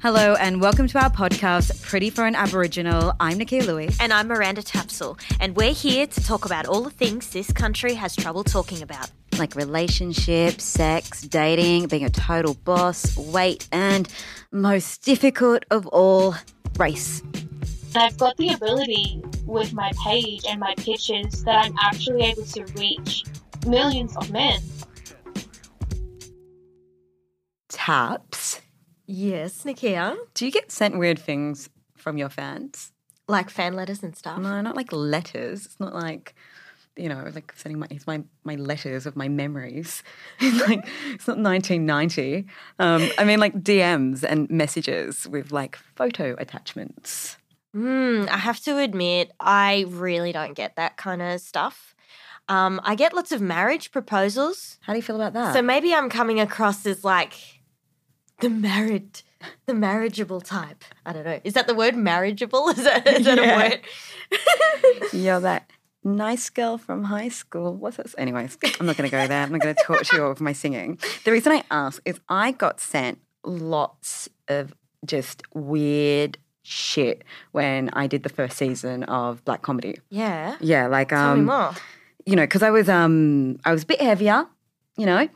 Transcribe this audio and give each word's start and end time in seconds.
Hello, 0.00 0.36
and 0.38 0.60
welcome 0.60 0.86
to 0.86 1.02
our 1.02 1.10
podcast, 1.10 1.82
Pretty 1.82 2.08
for 2.08 2.24
an 2.24 2.36
Aboriginal. 2.36 3.14
I'm 3.18 3.36
Nakkiah 3.36 3.66
Lui. 3.66 3.88
And 3.98 4.12
I'm 4.12 4.28
Miranda 4.28 4.62
Tapsell, 4.62 5.20
and 5.40 5.56
we're 5.56 5.72
here 5.72 6.06
to 6.06 6.24
talk 6.24 6.44
about 6.44 6.66
all 6.66 6.82
the 6.82 6.90
things 6.90 7.30
this 7.30 7.50
country 7.50 7.94
has 7.94 8.14
trouble 8.14 8.44
talking 8.44 8.80
about. 8.80 9.10
Like 9.40 9.56
relationships, 9.56 10.62
sex, 10.62 11.22
dating, 11.22 11.88
being 11.88 12.04
a 12.04 12.10
total 12.10 12.54
boss, 12.54 13.16
weight, 13.16 13.68
and 13.72 14.08
most 14.52 15.02
difficult 15.02 15.64
of 15.72 15.84
all, 15.88 16.36
race. 16.78 17.20
I've 17.96 18.16
got 18.18 18.36
the 18.36 18.50
ability 18.50 19.20
with 19.46 19.72
my 19.72 19.90
page 20.04 20.44
and 20.48 20.60
my 20.60 20.76
pictures 20.76 21.42
that 21.42 21.66
I'm 21.66 21.74
actually 21.82 22.22
able 22.22 22.44
to 22.44 22.64
reach 22.76 23.24
millions 23.66 24.16
of 24.16 24.30
men. 24.30 24.60
Taps. 27.68 28.60
Yes, 29.10 29.64
Nakkiah. 29.64 30.16
Do 30.34 30.44
you 30.44 30.52
get 30.52 30.70
sent 30.70 30.98
weird 30.98 31.18
things 31.18 31.70
from 31.96 32.18
your 32.18 32.28
fans? 32.28 32.92
Like 33.26 33.48
fan 33.48 33.72
letters 33.72 34.02
and 34.02 34.14
stuff. 34.14 34.38
No, 34.38 34.60
not 34.60 34.76
like 34.76 34.92
letters. 34.92 35.64
It's 35.64 35.80
not 35.80 35.94
like 35.94 36.34
you 36.94 37.08
know, 37.08 37.30
like 37.32 37.54
sending 37.56 37.78
my 37.78 37.86
it's 37.90 38.06
my 38.06 38.22
my 38.44 38.56
letters 38.56 39.06
of 39.06 39.16
my 39.16 39.28
memories. 39.28 40.02
It's 40.40 40.68
like 40.68 40.86
it's 41.14 41.26
not 41.26 41.38
1990. 41.38 42.46
Um, 42.78 43.08
I 43.16 43.24
mean, 43.24 43.40
like 43.40 43.54
DMs 43.62 44.24
and 44.24 44.48
messages 44.50 45.26
with 45.26 45.52
like 45.52 45.76
photo 45.96 46.34
attachments. 46.38 47.38
Mm, 47.74 48.28
I 48.28 48.36
have 48.36 48.60
to 48.60 48.78
admit, 48.78 49.32
I 49.40 49.86
really 49.88 50.32
don't 50.32 50.54
get 50.54 50.76
that 50.76 50.96
kind 50.98 51.22
of 51.22 51.40
stuff. 51.40 51.94
Um, 52.48 52.80
I 52.82 52.94
get 52.94 53.14
lots 53.14 53.32
of 53.32 53.40
marriage 53.40 53.90
proposals. 53.90 54.78
How 54.82 54.92
do 54.92 54.98
you 54.98 55.02
feel 55.02 55.16
about 55.16 55.32
that? 55.34 55.54
So 55.54 55.62
maybe 55.62 55.94
I'm 55.94 56.10
coming 56.10 56.40
across 56.40 56.84
as 56.86 57.04
like 57.04 57.57
the 58.40 58.50
married, 58.50 59.22
the 59.66 59.74
marriageable 59.74 60.40
type. 60.40 60.84
I 61.06 61.12
don't 61.12 61.24
know. 61.24 61.40
Is 61.44 61.54
that 61.54 61.66
the 61.66 61.74
word 61.74 61.96
marriageable? 61.96 62.68
Is 62.76 62.84
that, 62.84 63.06
is 63.06 63.24
that 63.26 63.38
Yeah. 63.38 63.54
a 63.54 63.68
word? 63.70 63.80
You're 65.12 65.40
that 65.40 65.70
nice 66.04 66.48
girl 66.50 66.78
from 66.78 67.04
high 67.04 67.28
school. 67.28 67.74
What's 67.74 67.96
this? 67.96 68.14
Anyways, 68.18 68.56
I'm 68.80 68.86
not 68.86 68.96
going 68.96 69.08
to 69.10 69.16
go 69.16 69.26
there. 69.26 69.42
I'm 69.42 69.52
not 69.52 69.60
going 69.60 69.74
to 69.74 69.82
torture 69.84 70.16
you 70.16 70.22
all 70.24 70.28
with 70.30 70.40
my 70.40 70.52
singing. 70.52 70.98
The 71.24 71.32
reason 71.32 71.52
I 71.52 71.62
ask 71.70 72.00
is 72.04 72.20
I 72.28 72.52
got 72.52 72.80
sent 72.80 73.18
lots 73.44 74.28
of 74.48 74.74
just 75.04 75.42
weird 75.54 76.38
shit 76.62 77.24
when 77.52 77.88
I 77.92 78.06
did 78.06 78.22
the 78.22 78.28
first 78.28 78.56
season 78.58 79.02
of 79.04 79.44
Black 79.44 79.62
Comedy. 79.62 79.98
yeah. 80.10 80.56
Yeah, 80.60 80.86
like 80.86 81.08
Tell 81.10 81.34
me 81.34 81.40
um, 81.40 81.46
more. 81.46 81.72
you 82.26 82.36
know, 82.36 82.42
because 82.42 82.62
I 82.62 82.70
was 82.70 82.88
um 82.88 83.58
I 83.64 83.72
was 83.72 83.84
a 83.84 83.86
bit 83.86 84.00
heavier, 84.00 84.46
you 84.96 85.06
know, 85.06 85.28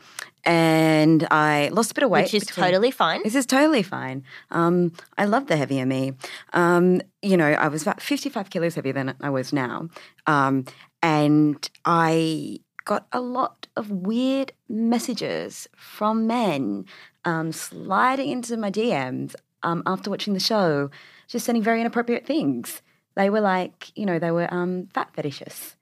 and 0.44 1.26
I 1.30 1.68
lost 1.72 1.92
a 1.92 1.94
bit 1.94 2.04
of 2.04 2.10
weight. 2.10 2.24
Which 2.24 2.34
is 2.34 2.44
between- 2.44 2.66
totally 2.66 2.90
fine. 2.90 3.22
this 3.22 3.34
is 3.34 3.46
totally 3.46 3.82
fine. 3.82 4.24
Um, 4.50 4.92
I 5.16 5.24
love 5.24 5.46
the 5.46 5.56
heavier 5.56 5.86
me. 5.86 6.14
Um, 6.52 7.00
you 7.22 7.36
know, 7.36 7.46
I 7.46 7.68
was 7.68 7.82
about 7.82 8.00
55 8.02 8.50
kilos 8.50 8.74
heavier 8.74 8.92
than 8.92 9.14
I 9.20 9.30
was 9.30 9.52
now. 9.52 9.88
Um, 10.26 10.64
and 11.02 11.68
I 11.84 12.60
got 12.84 13.06
a 13.12 13.20
lot 13.20 13.68
of 13.76 13.90
weird 13.90 14.52
messages 14.68 15.68
from 15.76 16.26
men 16.26 16.86
um, 17.24 17.52
sliding 17.52 18.30
into 18.30 18.56
my 18.56 18.70
DMs 18.70 19.34
um, 19.62 19.82
after 19.86 20.10
watching 20.10 20.34
the 20.34 20.40
show, 20.40 20.90
just 21.28 21.46
sending 21.46 21.62
very 21.62 21.80
inappropriate 21.80 22.26
things. 22.26 22.82
They 23.14 23.30
were 23.30 23.40
like, 23.40 23.96
you 23.96 24.06
know, 24.06 24.18
they 24.18 24.32
were 24.32 24.52
um, 24.52 24.88
fat 24.92 25.10
fetishes. 25.14 25.76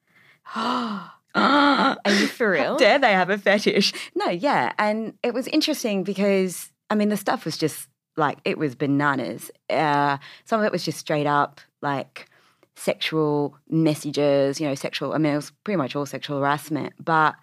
Are 1.35 1.97
you 2.07 2.27
for 2.27 2.51
real? 2.51 2.77
Dare 2.77 2.99
they 2.99 3.13
have 3.13 3.31
a 3.31 3.39
fetish? 3.39 3.93
No, 4.15 4.29
yeah. 4.29 4.73
And 4.79 5.15
it 5.23 5.33
was 5.33 5.47
interesting 5.49 6.03
because, 6.03 6.71
I 6.91 6.95
mean, 6.95 7.09
the 7.09 7.17
stuff 7.17 7.45
was 7.45 7.57
just 7.57 7.89
like, 8.17 8.39
it 8.45 8.59
was 8.59 8.75
bananas. 8.75 9.51
Uh, 9.69 10.19
some 10.45 10.61
of 10.61 10.67
it 10.67 10.73
was 10.73 10.85
just 10.85 10.99
straight 10.99 11.27
up 11.27 11.61
like 11.83 12.29
sexual 12.77 13.57
messages, 13.69 14.61
you 14.61 14.67
know, 14.67 14.75
sexual, 14.75 15.13
I 15.13 15.19
mean, 15.19 15.33
it 15.33 15.37
was 15.37 15.53
pretty 15.65 15.77
much 15.77 15.95
all 15.95 16.07
sexual 16.07 16.39
harassment. 16.39 16.95
But 17.03 17.37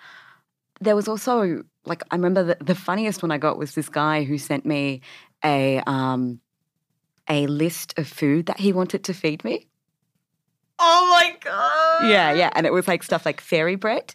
there 0.81 0.95
was 0.95 1.07
also, 1.07 1.63
like, 1.85 2.03
I 2.11 2.15
remember 2.15 2.43
the, 2.43 2.57
the 2.63 2.75
funniest 2.75 3.21
one 3.21 3.31
I 3.31 3.37
got 3.37 3.57
was 3.57 3.73
this 3.73 3.89
guy 3.89 4.23
who 4.23 4.37
sent 4.37 4.65
me 4.65 5.01
a, 5.43 5.79
um, 5.87 6.39
a 7.29 7.47
list 7.47 7.97
of 7.97 8.07
food 8.07 8.47
that 8.47 8.59
he 8.59 8.73
wanted 8.73 9.03
to 9.05 9.13
feed 9.13 9.43
me. 9.43 9.67
Oh 10.79 11.07
my 11.11 11.35
god. 11.39 12.09
Yeah, 12.09 12.31
yeah. 12.33 12.51
And 12.55 12.65
it 12.65 12.73
was 12.73 12.87
like 12.87 13.03
stuff 13.03 13.25
like 13.25 13.41
fairy 13.41 13.75
bread. 13.75 14.13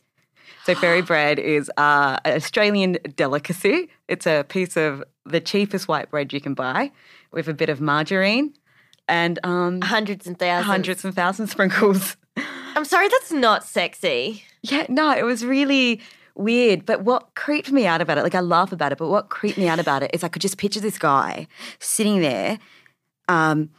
So 0.65 0.75
fairy 0.75 1.03
bread 1.13 1.39
is 1.39 1.71
uh, 1.77 2.19
an 2.25 2.35
Australian 2.37 2.99
delicacy. 3.17 3.89
It's 4.09 4.27
a 4.27 4.45
piece 4.49 4.77
of 4.77 5.03
the 5.25 5.41
cheapest 5.41 5.89
white 5.89 6.11
bread 6.11 6.33
you 6.33 6.41
can 6.41 6.55
buy 6.55 6.93
with 7.33 7.49
a 7.49 7.55
bit 7.55 7.69
of 7.69 7.81
margarine 7.81 8.55
and 9.09 9.39
um, 9.45 9.81
Hundreds 9.81 10.27
and 10.27 10.39
thousands. 10.39 10.67
hundreds 10.67 11.05
and 11.05 11.15
thousands 11.15 11.51
sprinkles. 11.51 12.17
I'm 12.75 12.85
sorry, 12.85 13.09
that's 13.09 13.33
not 13.33 13.65
sexy. 13.65 14.45
Yeah, 14.63 14.87
no, 14.89 15.13
it 15.17 15.25
was 15.25 15.45
really 15.45 16.01
weird. 16.35 16.87
But 16.87 17.03
what 17.03 17.35
creeped 17.35 17.71
me 17.73 17.87
out 17.87 18.01
about 18.01 18.17
it, 18.19 18.23
like 18.23 18.35
I 18.35 18.41
laugh 18.41 18.73
about 18.73 18.93
it, 18.93 18.99
but 18.99 19.09
what 19.09 19.29
creeped 19.29 19.59
me 19.59 19.69
out 19.69 19.79
about 19.79 20.03
it 20.03 20.11
is 20.15 20.25
I 20.25 20.29
could 20.29 20.41
just 20.43 20.57
picture 20.59 20.81
this 20.81 20.99
guy 20.99 21.47
sitting 21.81 22.21
there 22.21 22.59
um, 23.29 23.71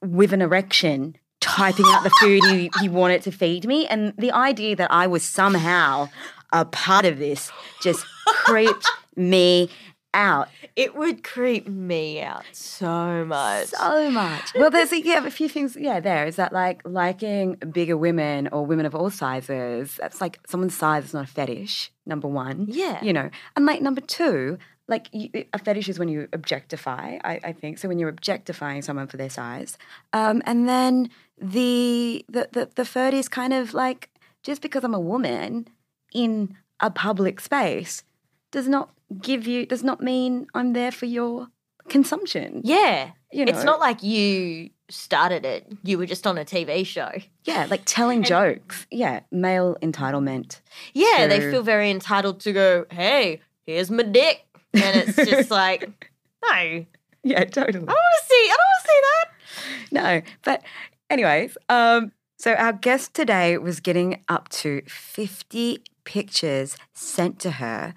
with 0.00 0.32
an 0.32 0.40
erection, 0.40 1.16
typing 1.56 1.86
out 1.88 2.02
the 2.04 2.10
food 2.20 2.42
he, 2.50 2.70
he 2.80 2.88
wanted 2.88 3.22
to 3.22 3.30
feed 3.32 3.66
me. 3.66 3.86
And 3.86 4.12
the 4.18 4.32
idea 4.32 4.76
that 4.76 4.90
I 4.92 5.06
was 5.06 5.22
somehow 5.24 6.08
a 6.52 6.64
part 6.64 7.04
of 7.04 7.18
this 7.18 7.50
just 7.82 8.04
creeped 8.26 8.86
me 9.16 9.70
out 10.14 10.48
It 10.76 10.94
would 10.94 11.24
creep 11.24 11.66
me 11.66 12.20
out 12.20 12.44
so 12.52 13.24
much. 13.24 13.68
so 13.68 14.10
much. 14.10 14.52
Well, 14.54 14.70
there's 14.70 14.92
a, 14.92 15.00
yeah, 15.00 15.24
a 15.26 15.30
few 15.30 15.48
things. 15.48 15.74
Yeah, 15.74 16.00
there 16.00 16.26
is 16.26 16.36
that 16.36 16.52
like 16.52 16.82
liking 16.84 17.54
bigger 17.72 17.96
women 17.96 18.48
or 18.52 18.66
women 18.66 18.84
of 18.84 18.94
all 18.94 19.08
sizes. 19.08 19.96
That's 20.00 20.20
like 20.20 20.38
someone's 20.46 20.76
size 20.76 21.04
is 21.06 21.14
not 21.14 21.24
a 21.24 21.26
fetish. 21.28 21.90
Number 22.04 22.28
one, 22.28 22.66
Yeah. 22.68 23.02
you 23.02 23.12
know, 23.14 23.30
and 23.56 23.64
like 23.64 23.80
number 23.80 24.02
two, 24.02 24.58
like 24.88 25.08
you, 25.12 25.30
a 25.52 25.58
fetish 25.58 25.88
is 25.88 25.98
when 25.98 26.08
you 26.08 26.28
objectify. 26.32 27.18
I, 27.24 27.40
I 27.44 27.52
think 27.52 27.78
so 27.78 27.88
when 27.88 27.98
you're 27.98 28.08
objectifying 28.08 28.82
someone 28.82 29.06
for 29.06 29.16
their 29.16 29.30
size, 29.30 29.78
um, 30.12 30.42
and 30.44 30.68
then 30.68 31.10
the 31.38 32.24
the 32.28 32.48
the, 32.52 32.68
the 32.74 32.84
third 32.84 33.14
is 33.14 33.28
kind 33.28 33.52
of 33.52 33.74
like 33.74 34.10
just 34.42 34.62
because 34.62 34.84
I'm 34.84 34.94
a 34.94 35.00
woman 35.00 35.68
in 36.12 36.56
a 36.80 36.90
public 36.90 37.40
space 37.40 38.02
does 38.50 38.68
not 38.68 38.90
give 39.20 39.46
you 39.46 39.66
does 39.66 39.84
not 39.84 40.00
mean 40.00 40.46
I'm 40.54 40.72
there 40.72 40.92
for 40.92 41.06
your 41.06 41.48
consumption. 41.88 42.60
yeah. 42.64 43.12
You 43.32 43.46
It's 43.46 43.64
not 43.64 43.80
like 43.80 44.02
you 44.02 44.68
started 44.90 45.46
it. 45.46 45.66
You 45.82 45.96
were 45.96 46.04
just 46.04 46.26
on 46.26 46.36
a 46.36 46.44
TV 46.44 46.84
show. 46.84 47.10
Yeah, 47.44 47.66
like 47.70 47.80
telling 47.86 48.22
jokes. 48.22 48.86
Yeah, 48.90 49.20
male 49.30 49.78
entitlement. 49.80 50.60
Yeah, 50.92 51.26
they 51.28 51.40
feel 51.40 51.62
very 51.62 51.90
entitled 51.90 52.40
to 52.40 52.52
go, 52.52 52.84
hey, 52.90 53.40
here's 53.64 53.90
my 53.90 54.02
dick. 54.02 54.44
And 54.74 54.96
it's 54.96 55.16
just 55.16 55.50
like, 55.62 56.08
no, 56.44 56.84
Yeah, 57.22 57.44
totally. 57.44 57.68
I 57.68 57.70
don't 57.70 57.86
want 57.86 58.22
to 58.22 58.26
see, 58.26 58.50
I 58.50 58.56
don't 58.56 58.70
want 58.70 58.82
to 58.82 58.88
see 58.88 59.00
that. 59.02 59.92
No, 59.92 60.22
but 60.44 60.62
anyways, 61.10 61.56
um, 61.68 62.12
so 62.38 62.54
our 62.54 62.72
guest 62.72 63.14
today 63.14 63.58
was 63.58 63.80
getting 63.80 64.24
up 64.28 64.48
to 64.50 64.82
50 64.86 65.82
pictures 66.04 66.76
sent 66.94 67.38
to 67.40 67.52
her 67.52 67.94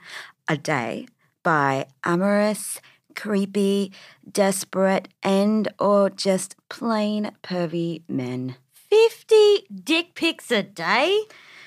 a 0.48 0.58
day 0.58 1.08
by 1.42 1.88
amorous, 2.04 2.80
creepy, 3.16 3.92
desperate, 4.30 5.08
and 5.24 5.68
or 5.80 6.10
just 6.10 6.56
plain 6.70 7.32
pervy 7.42 8.04
men. 8.08 8.56
50 8.74 9.68
dick 9.84 10.14
pics 10.16 10.52
a 10.52 10.62
day? 10.62 11.22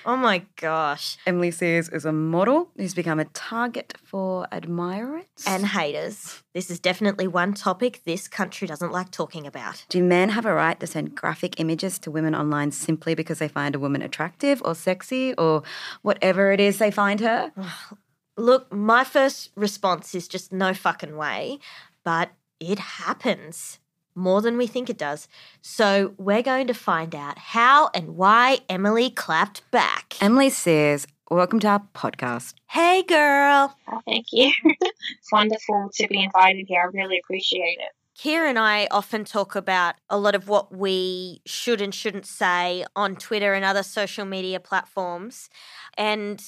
Oh 0.09 0.17
my 0.17 0.43
gosh. 0.57 1.19
Emily 1.27 1.51
Sears 1.51 1.91
is 1.91 2.07
a 2.07 2.13
model 2.13 2.71
who's 2.79 2.95
become 2.95 3.21
a 3.21 3.27
target 3.27 3.93
for 4.03 4.49
admirers. 4.51 5.27
And 5.47 5.67
haters. 5.67 6.43
This 6.55 6.71
is 6.71 6.81
definitely 6.81 7.29
one 7.29 7.53
topic 7.53 8.01
this 8.07 8.27
country 8.27 8.67
doesn't 8.67 8.91
like 8.91 9.11
talking 9.11 9.47
about. 9.47 9.85
Do 9.91 10.03
men 10.03 10.31
have 10.31 10.47
a 10.47 10.55
right 10.55 10.81
to 10.81 10.87
send 10.87 11.15
graphic 11.15 11.61
images 11.61 11.99
to 11.99 12.11
women 12.11 12.35
online 12.35 12.73
simply 12.73 13.15
because 13.15 13.39
they 13.39 13.49
find 13.49 13.75
a 13.75 13.79
woman 13.79 14.01
attractive 14.01 14.63
or 14.65 14.75
sexy 14.75 15.35
or 15.35 15.63
whatever 16.01 16.53
it 16.53 16.61
is 16.61 16.79
they 16.79 16.91
find 16.91 17.21
her? 17.21 17.53
Look, 18.39 18.73
my 18.73 19.05
first 19.05 19.51
response 19.57 20.15
is 20.15 20.27
just 20.27 20.55
no 20.55 20.73
fucking 20.73 21.19
way, 21.19 21.59
but 22.03 22.31
it 22.61 22.79
happens 22.79 23.79
more 24.15 24.43
than 24.43 24.57
we 24.57 24.67
think 24.67 24.91
it 24.91 24.99
does. 24.99 25.29
So 25.63 26.15
we're 26.19 26.43
going 26.43 26.67
to 26.67 26.75
find 26.75 27.15
out 27.15 27.39
how 27.39 27.91
and 27.95 28.17
why 28.17 28.61
Emily 28.69 29.11
clapped 29.11 29.69
back. 29.71 30.17
Emily 30.21 30.51
Sears, 30.51 31.07
welcome 31.31 31.61
to 31.61 31.69
our 31.69 31.83
podcast. 31.95 32.55
hey, 32.69 33.03
girl. 33.03 33.75
Oh, 33.91 34.01
thank 34.07 34.27
you. 34.33 34.53
it's 34.65 35.33
wonderful 35.33 35.91
to 35.95 36.07
be 36.09 36.23
invited 36.23 36.67
here. 36.69 36.83
I 36.83 36.97
really 36.97 37.19
appreciate 37.19 37.79
it. 37.79 37.93
Kira 38.19 38.49
and 38.49 38.59
I 38.59 38.89
often 38.91 39.25
talk 39.25 39.55
about 39.55 39.95
a 40.11 40.19
lot 40.19 40.35
of 40.35 40.49
what 40.49 40.75
we 40.75 41.41
should 41.47 41.81
and 41.81 41.95
shouldn't 41.95 42.27
say 42.27 42.85
on 42.97 43.15
Twitter 43.15 43.55
and 43.55 43.65
other 43.65 43.85
social 43.85 44.25
media 44.25 44.59
platforms. 44.59 45.49
And 45.97 46.43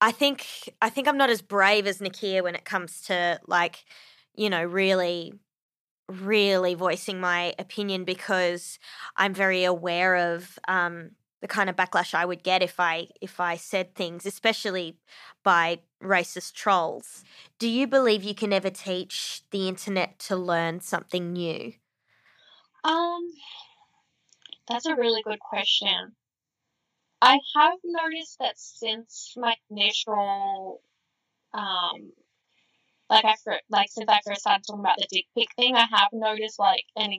I 0.00 0.10
think 0.10 0.46
I 0.82 0.90
think 0.90 1.06
I'm 1.06 1.16
not 1.16 1.30
as 1.30 1.40
brave 1.40 1.86
as 1.86 1.98
Nakkiah 1.98 2.42
when 2.42 2.56
it 2.56 2.64
comes 2.64 3.02
to 3.02 3.38
like, 3.46 3.84
you 4.34 4.50
know, 4.50 4.64
really 4.64 5.32
really 6.08 6.74
voicing 6.74 7.20
my 7.20 7.54
opinion 7.58 8.04
because 8.04 8.78
I'm 9.16 9.34
very 9.34 9.64
aware 9.64 10.34
of 10.34 10.58
um, 10.68 11.12
the 11.40 11.48
kind 11.48 11.68
of 11.68 11.76
backlash 11.76 12.14
I 12.14 12.24
would 12.24 12.42
get 12.42 12.62
if 12.62 12.78
I 12.78 13.08
if 13.20 13.40
I 13.40 13.56
said 13.56 13.94
things, 13.94 14.26
especially 14.26 14.96
by 15.42 15.80
racist 16.02 16.52
trolls. 16.54 17.24
Do 17.58 17.68
you 17.68 17.86
believe 17.86 18.22
you 18.22 18.34
can 18.34 18.52
ever 18.52 18.70
teach 18.70 19.42
the 19.50 19.68
internet 19.68 20.18
to 20.20 20.36
learn 20.36 20.80
something 20.80 21.32
new? 21.32 21.74
Um, 22.84 23.28
that's 24.68 24.86
a 24.86 24.96
really 24.96 25.22
good 25.22 25.40
question. 25.40 26.16
I 27.20 27.38
have 27.56 27.78
noticed 27.84 28.38
that 28.40 28.58
since 28.58 29.34
my 29.36 29.54
initial, 29.70 30.82
um, 31.54 32.12
like 33.12 33.24
I 33.24 33.34
like 33.68 33.88
since 33.90 34.08
I 34.08 34.20
first 34.26 34.40
started 34.40 34.64
talking 34.66 34.80
about 34.80 34.96
the 34.96 35.06
dick 35.10 35.26
pic 35.36 35.48
thing, 35.56 35.76
I 35.76 35.86
have 35.90 36.08
noticed 36.12 36.58
like 36.58 36.84
an 36.96 37.18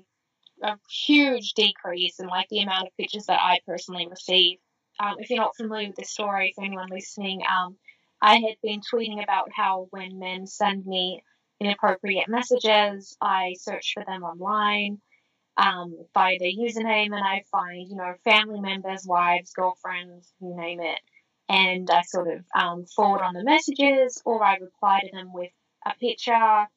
a 0.64 0.78
huge 0.90 1.54
decrease 1.54 2.20
in 2.20 2.28
like 2.28 2.48
the 2.50 2.62
amount 2.62 2.88
of 2.88 2.98
pictures 2.98 3.26
that 3.26 3.40
I 3.42 3.60
personally 3.66 4.08
receive. 4.10 4.58
Um, 5.00 5.16
if 5.20 5.30
you're 5.30 5.40
not 5.40 5.56
familiar 5.56 5.88
with 5.88 5.98
this 5.98 6.12
story, 6.12 6.54
for 6.56 6.64
anyone 6.64 6.90
listening, 6.90 7.42
um, 7.50 7.76
I 8.22 8.36
had 8.36 8.56
been 8.64 8.82
tweeting 8.82 9.22
about 9.22 9.50
how 9.54 9.88
when 9.92 10.20
men 10.20 10.48
send 10.48 10.86
me 10.86 11.22
inappropriate 11.60 12.30
messages, 12.30 13.16
I 13.22 13.56
search 13.60 13.94
for 13.94 14.04
them 14.06 14.24
online 14.24 15.02
um, 15.58 15.98
by 16.14 16.38
their 16.40 16.52
username 16.52 17.14
and 17.14 17.24
I 17.24 17.44
find, 17.52 17.90
you 17.90 17.96
know, 17.96 18.14
family 18.24 18.62
members, 18.62 19.06
wives, 19.06 19.52
girlfriends, 19.54 20.32
you 20.40 20.56
name 20.56 20.80
it. 20.82 21.00
And 21.50 21.90
I 21.90 22.02
sort 22.04 22.30
of 22.30 22.46
um, 22.56 22.86
forward 22.86 23.22
on 23.22 23.34
the 23.34 23.44
messages 23.44 24.22
or 24.26 24.44
I 24.44 24.56
reply 24.58 25.02
to 25.02 25.16
them 25.16 25.34
with 25.34 25.52
a 25.86 25.94
picture 26.00 26.68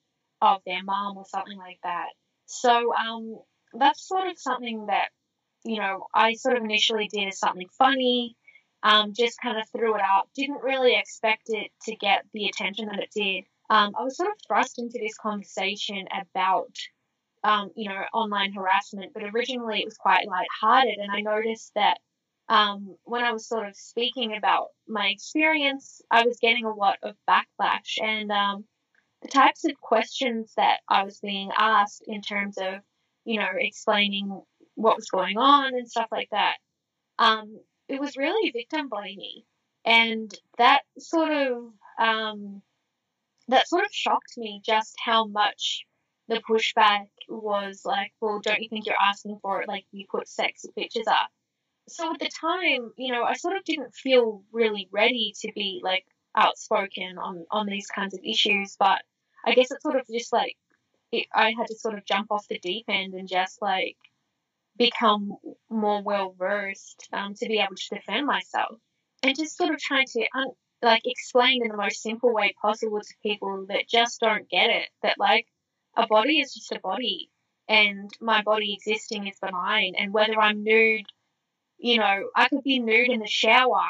of 0.41 0.61
their 0.67 0.83
mom 0.83 1.17
or 1.17 1.25
something 1.27 1.59
like 1.59 1.79
that. 1.83 2.09
So 2.47 2.93
um, 2.95 3.39
that's 3.73 4.07
sort 4.07 4.29
of 4.29 4.39
something 4.39 4.87
that, 4.87 5.09
you 5.65 5.79
know, 5.79 6.07
I 6.15 6.35
sort 6.35 6.57
of 6.57 6.65
initially 6.65 7.09
did 7.09 7.29
as 7.29 7.39
something 7.39 7.69
funny, 7.77 8.37
um, 8.83 9.13
just 9.15 9.41
kind 9.41 9.59
of 9.59 9.69
threw 9.71 9.95
it 9.97 10.03
out. 10.03 10.29
Didn't 10.35 10.63
really 10.63 10.95
expect 10.97 11.45
it 11.47 11.71
to 11.85 11.97
get 11.97 12.25
the 12.33 12.47
attention 12.47 12.87
that 12.87 13.01
it 13.01 13.11
did. 13.15 13.45
Um, 13.69 13.95
I 13.99 14.05
was 14.05 14.17
sort 14.17 14.31
of 14.31 14.37
thrust 14.47 14.79
into 14.79 14.99
this 15.01 15.17
conversation 15.17 16.07
about, 16.13 16.77
um, 17.43 17.71
you 17.75 17.89
know, 17.89 18.01
online 18.15 18.53
harassment, 18.53 19.13
but 19.13 19.25
originally 19.25 19.81
it 19.81 19.87
was 19.87 19.97
quite 19.97 20.29
lighthearted, 20.29 20.99
and 20.99 21.11
I 21.11 21.21
noticed 21.21 21.73
that 21.75 21.99
um, 22.49 22.97
when 23.03 23.25
I 23.25 23.33
was 23.33 23.49
sort 23.49 23.67
of 23.67 23.75
speaking 23.75 24.37
about 24.37 24.69
my 24.87 25.09
experience, 25.09 26.01
I 26.13 26.25
was 26.25 26.39
getting 26.41 26.65
a 26.65 26.75
lot 26.75 26.99
of 27.03 27.17
backlash, 27.29 28.01
and 28.01 28.31
um, 28.31 28.65
the 29.23 29.29
types 29.29 29.65
of 29.65 29.81
questions 29.81 30.53
that 30.57 30.79
I 30.89 31.05
was 31.05 31.19
being 31.21 31.51
asked 31.57 32.05
in 32.07 32.23
terms 32.23 32.59
of 32.59 32.81
you 33.27 33.41
know, 33.41 33.49
explaining 33.59 34.41
what 34.77 34.97
was 34.97 35.11
going 35.11 35.37
on 35.37 35.75
and 35.75 35.91
stuff 35.91 36.07
like 36.11 36.31
that. 36.31 36.57
Um, 37.19 37.59
it 37.89 38.01
was 38.01 38.17
really 38.17 38.51
victim 38.53 38.89
blaming, 38.89 39.43
and 39.85 40.33
that 40.59 40.83
sort 40.99 41.33
of 41.33 41.73
um, 41.99 42.63
that 43.49 43.69
sort 43.69 43.85
of 43.85 43.91
shocked 43.93 44.35
me 44.39 44.63
just 44.65 44.95
how 45.05 45.27
much 45.27 45.85
the 46.29 46.41
pushback 46.49 47.09
was 47.29 47.83
like, 47.85 48.13
well, 48.21 48.41
don't 48.41 48.63
you 48.63 48.69
think 48.69 48.87
you're 48.87 48.95
asking 49.01 49.39
for 49.43 49.61
it? 49.61 49.69
Like 49.69 49.85
you 49.93 50.07
put 50.11 50.29
sexy 50.29 50.69
pictures 50.77 51.07
up. 51.09 51.29
So 51.89 52.13
at 52.13 52.19
the 52.19 52.31
time, 52.41 52.93
you 52.97 53.13
know, 53.13 53.25
I 53.25 53.35
sort 53.35 53.57
of 53.57 53.65
didn't 53.65 53.95
feel 53.95 54.43
really 54.53 54.89
ready 54.93 55.35
to 55.41 55.53
be 55.55 55.81
like 55.83 56.05
outspoken 56.37 57.19
on 57.19 57.47
on 57.51 57.67
these 57.67 57.87
kinds 57.87 58.15
of 58.15 58.21
issues, 58.25 58.77
but 58.79 59.03
I 59.45 59.55
guess 59.55 59.71
it's 59.71 59.83
sort 59.83 59.97
of 59.97 60.07
just 60.07 60.33
like 60.33 60.57
it, 61.13 61.27
I 61.35 61.53
had 61.57 61.69
to 61.69 61.77
sort 61.77 61.97
of 61.97 62.05
jump 62.05 62.31
off 62.31 62.49
the 62.49 62.59
deep 62.59 62.87
end 62.89 63.15
and 63.15 63.29
just 63.29 63.63
like 63.63 63.97
become 64.77 65.37
more 65.71 66.03
well 66.03 66.35
versed 66.39 67.09
um, 67.13 67.35
to 67.35 67.47
be 67.49 67.59
able 67.59 67.77
to 67.77 67.95
defend 67.95 68.27
myself 68.27 68.77
and 69.23 69.37
just 69.37 69.57
sort 69.57 69.71
of 69.71 69.79
trying 69.79 70.07
to 70.07 70.27
un- 70.35 70.53
like 70.83 71.03
explain 71.07 71.63
in 71.63 71.69
the 71.71 71.77
most 71.77 72.03
simple 72.03 72.33
way 72.33 72.55
possible 72.61 73.01
to 73.01 73.15
people 73.23 73.67
that 73.69 73.89
just 73.89 74.21
don't 74.21 74.49
get 74.51 74.69
it 74.69 74.89
that 75.03 75.19
like 75.19 75.47
a 75.97 76.07
body 76.07 76.41
is 76.41 76.53
just 76.53 76.73
a 76.73 76.81
body 76.81 77.31
and 77.69 78.11
my 78.21 78.43
body 78.43 78.75
existing 78.75 79.27
is 79.27 79.39
benign 79.41 79.95
and 79.97 80.13
whether 80.13 80.39
I'm 80.39 80.63
nude 80.63 81.07
you 81.79 81.99
know 81.99 82.31
I 82.35 82.49
could 82.49 82.63
be 82.63 82.79
nude 82.79 83.11
in 83.11 83.21
the 83.21 83.27
shower. 83.27 83.83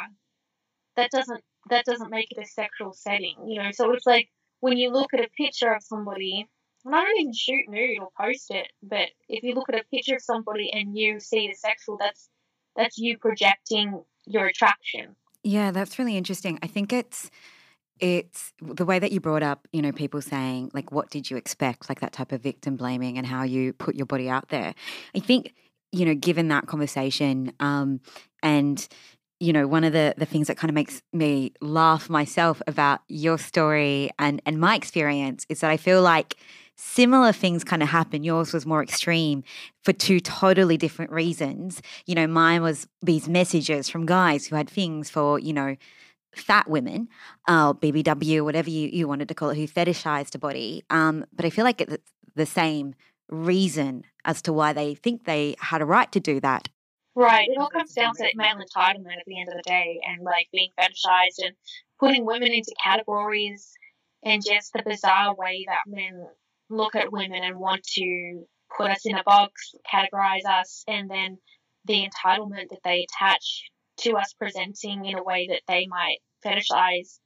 That 0.97 1.11
doesn't 1.11 1.45
that 1.69 1.85
doesn't 1.85 2.11
make 2.11 2.31
it 2.31 2.43
a 2.43 2.47
sexual 2.47 2.93
setting 2.93 3.37
you 3.47 3.61
know 3.63 3.71
so 3.73 3.93
it's 3.93 4.07
like 4.07 4.29
when 4.61 4.77
you 4.77 4.91
look 4.91 5.13
at 5.15 5.21
a 5.21 5.29
picture 5.37 5.73
of 5.73 5.83
somebody 5.83 6.49
and 6.87 6.95
I 6.95 7.03
don't 7.03 7.21
even 7.21 7.33
shoot 7.33 7.69
nude 7.69 7.99
or 8.01 8.09
post 8.19 8.47
it, 8.51 8.69
but 8.81 9.09
if 9.29 9.43
you 9.43 9.55
look 9.55 9.69
at 9.69 9.75
a 9.75 9.85
picture 9.91 10.15
of 10.17 10.23
somebody 10.23 10.71
and 10.73 10.97
you 10.97 11.19
see 11.19 11.49
the 11.49 11.55
sexual, 11.55 11.97
that's 11.99 12.29
that's 12.77 12.97
you 12.97 13.19
projecting 13.19 14.05
your 14.25 14.47
attraction. 14.47 15.17
Yeah, 15.43 15.73
that's 15.73 15.99
really 15.99 16.17
interesting. 16.17 16.59
I 16.63 16.69
think 16.69 16.93
it's 16.93 17.31
it's 17.99 18.53
the 18.61 18.85
way 18.85 18.99
that 18.99 19.11
you 19.11 19.21
brought 19.21 19.43
up, 19.43 19.67
you 19.73 19.83
know, 19.83 19.91
people 19.91 20.23
saying 20.23 20.71
like 20.75 20.93
what 20.93 21.11
did 21.11 21.29
you 21.29 21.37
expect, 21.37 21.89
like 21.89 22.01
that 22.01 22.13
type 22.13 22.31
of 22.31 22.43
victim 22.43 22.77
blaming 22.77 23.19
and 23.19 23.27
how 23.27 23.43
you 23.43 23.73
put 23.73 23.97
your 23.97 24.07
body 24.07 24.29
out 24.29 24.51
there. 24.51 24.75
I 25.15 25.19
think, 25.19 25.55
you 25.91 26.05
know, 26.05 26.15
given 26.15 26.49
that 26.49 26.67
conversation 26.67 27.53
um 27.59 28.01
and 28.45 28.87
you 29.41 29.53
know, 29.53 29.67
one 29.67 29.85
of 29.85 29.93
the, 29.93 30.15
the 30.17 30.27
things 30.27 30.47
that 30.47 30.57
kind 30.57 30.71
of 30.71 30.75
makes 30.75 31.03
me 31.13 31.53
laugh 31.61 32.09
myself 32.09 32.63
about 32.67 33.01
your 33.09 33.39
story 33.39 34.11
and, 34.19 34.41
and 34.47 34.59
my 34.59 34.75
experience 34.75 35.45
is 35.49 35.61
that 35.61 35.71
I 35.71 35.77
feel 35.77 36.01
like 36.03 36.37
similar 36.77 37.33
things 37.33 37.65
kind 37.65 37.83
of 37.83 37.89
happen. 37.89 38.23
Yours 38.23 38.53
was 38.53 38.67
more 38.67 38.83
extreme 38.83 39.43
for 39.83 39.93
two 39.93 40.21
totally 40.21 40.77
different 40.77 41.11
reasons. 41.11 41.83
You 42.07 42.15
know, 42.15 42.27
mine 42.27 42.63
was 42.63 42.87
these 43.03 43.29
messages 43.29 43.89
from 43.89 44.07
guys 44.07 44.47
who 44.47 44.57
had 44.57 44.69
things 44.71 45.11
for, 45.11 45.39
you 45.39 45.53
know, 45.53 45.77
fat 46.35 46.69
women, 46.69 47.09
uh, 47.49 47.73
BBW, 47.73 48.45
whatever 48.45 48.71
you, 48.71 48.89
you 48.93 49.09
wanted 49.09 49.29
to 49.29 49.35
call 49.35 49.51
it, 49.51 49.57
who 49.57 49.67
fetishized 49.67 50.35
a 50.35 50.39
body. 50.39 50.83
Um, 50.91 51.25
but 51.33 51.45
I 51.45 51.51
feel 51.51 51.65
like 51.65 51.81
it's 51.81 52.13
the 52.35 52.47
same 52.47 52.95
reason 53.31 54.05
as 54.25 54.43
to 54.43 54.53
why 54.53 54.73
they 54.73 54.95
think 54.95 55.25
they 55.25 55.57
had 55.61 55.81
a 55.81 55.87
right 55.87 56.11
to 56.13 56.21
do 56.21 56.41
that. 56.41 56.69
Right. 57.17 57.49
It 57.51 57.59
all 57.59 57.71
comes 57.71 57.95
down 57.95 58.15
to 58.17 58.31
male 58.37 58.57
entitlement 58.57 59.19
at 59.19 59.25
the 59.27 59.41
end 59.41 59.49
of 59.49 59.57
the 59.57 59.63
day 59.67 60.01
and 60.07 60.23
like 60.23 60.49
being 60.53 60.71
fetishized 60.79 61.45
and 61.45 61.57
putting 61.99 62.27
women 62.27 62.53
into 62.53 62.75
categories 62.83 63.73
and 64.23 64.45
just 64.45 64.73
the 64.75 64.83
bizarre 64.85 65.35
way 65.35 65.65
that 65.67 65.79
men 65.91 66.27
look 66.69 66.95
at 66.95 67.11
women 67.13 67.43
and 67.43 67.59
want 67.59 67.83
to 67.85 68.45
put 68.77 68.91
us 68.91 69.07
in 69.07 69.17
a 69.17 69.23
box, 69.25 69.75
categorize 69.91 70.45
us, 70.45 70.85
and 70.89 71.11
then 71.11 71.39
the 71.87 72.07
entitlement 72.07 72.69
that 72.71 72.81
they 72.85 73.07
attach 73.09 73.71
to 73.99 74.13
us 74.17 74.35
presenting 74.35 75.07
in 75.07 75.17
a 75.19 75.25
way 75.25 75.49
that 75.49 75.63
they 75.67 75.87
might 75.87 76.19
fetishize 76.45 77.19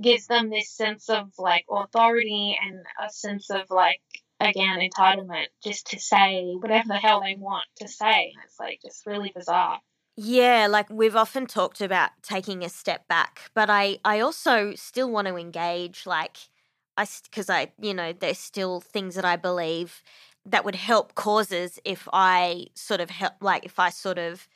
gives 0.00 0.26
them 0.26 0.48
this 0.48 0.70
sense 0.70 1.10
of 1.10 1.32
like 1.38 1.66
authority 1.70 2.56
and 2.64 2.78
a 3.04 3.10
sense 3.10 3.50
of 3.50 3.62
like 3.70 4.00
again 4.40 4.78
entitlement 4.80 5.46
just 5.62 5.88
to 5.88 6.00
say 6.00 6.54
whatever 6.58 6.88
the 6.88 6.94
hell 6.96 7.20
they 7.20 7.36
want 7.38 7.66
to 7.76 7.88
say. 7.88 8.32
It's 8.44 8.58
like 8.58 8.80
just 8.84 9.06
really 9.06 9.32
bizarre. 9.34 9.80
Yeah 10.16 10.68
like 10.70 10.88
we've 10.90 11.16
often 11.16 11.46
talked 11.46 11.80
about 11.80 12.10
taking 12.22 12.62
a 12.62 12.68
step 12.68 13.08
back 13.08 13.50
but 13.52 13.68
i 13.68 13.98
i 14.04 14.20
also 14.20 14.72
still 14.76 15.10
want 15.10 15.26
to 15.26 15.36
engage 15.36 16.06
like 16.06 16.36
I 16.96 17.06
because 17.24 17.50
I 17.50 17.72
you 17.80 17.94
know 17.94 18.12
there's 18.12 18.38
still 18.38 18.80
things 18.80 19.14
that 19.14 19.24
I 19.24 19.36
believe 19.36 20.02
that 20.46 20.64
would 20.64 20.74
help 20.74 21.14
causes 21.14 21.78
if 21.84 22.08
I 22.12 22.66
sort 22.74 23.00
of 23.00 23.10
help 23.10 23.34
like 23.40 23.64
if 23.64 23.78
I 23.78 23.90
sort 23.90 24.18
of 24.18 24.46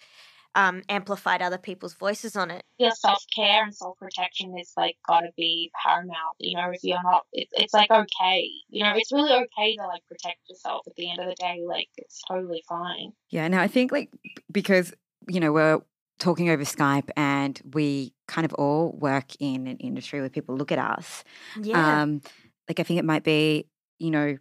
um, 0.59 0.83
amplified 0.89 1.41
other 1.41 1.57
people's 1.57 1.95
voices 1.95 2.35
on 2.35 2.51
it. 2.51 2.65
Your 2.79 2.91
self 2.91 3.25
care 3.35 3.63
and 3.63 3.73
self 3.75 3.97
protection 3.97 4.59
is 4.59 4.73
like 4.77 4.97
got 5.07 5.21
to 5.21 5.31
be 5.37 5.71
paramount. 5.85 6.35
You 6.41 6.57
know, 6.57 6.71
if 6.73 6.83
you're 6.83 7.03
not, 7.03 7.23
it's 7.33 7.53
it's 7.57 7.73
like 7.73 7.91
okay. 7.93 8.49
You 8.69 8.83
know, 8.83 8.95
it's 8.97 9.13
really 9.13 9.33
okay 9.33 9.77
to 9.77 9.87
like 9.87 10.03
protect 10.09 10.39
yourself 10.51 10.83
at 10.89 10.97
the 10.97 11.09
end 11.09 11.21
of 11.21 11.27
the 11.27 11.37
day. 11.37 11.63
Like 11.65 11.87
it's 11.97 12.21
totally 12.29 12.65
fine. 12.69 13.13
Yeah. 13.31 13.47
Now 13.47 13.63
I 13.63 13.69
think 13.69 13.93
like 13.93 14.11
because 14.51 14.93
you 15.29 15.39
know 15.39 15.53
we're 15.53 15.81
talking 16.19 16.51
over 16.51 16.65
Skype 16.65 17.11
and 17.17 17.61
we 17.73 18.13
kind 18.27 18.45
of 18.45 18.53
all 18.55 18.99
work 18.99 19.27
in 19.39 19.69
an 19.69 19.77
industry 19.77 20.19
where 20.19 20.29
people 20.29 20.57
look 20.57 20.73
at 20.73 20.81
us. 20.81 21.23
Yeah. 21.63 22.03
Um, 22.03 22.21
like 22.69 22.81
I 22.81 22.83
think 22.83 22.99
it 22.99 23.05
might 23.05 23.23
be, 23.23 23.69
you 24.01 24.11
know, 24.11 24.37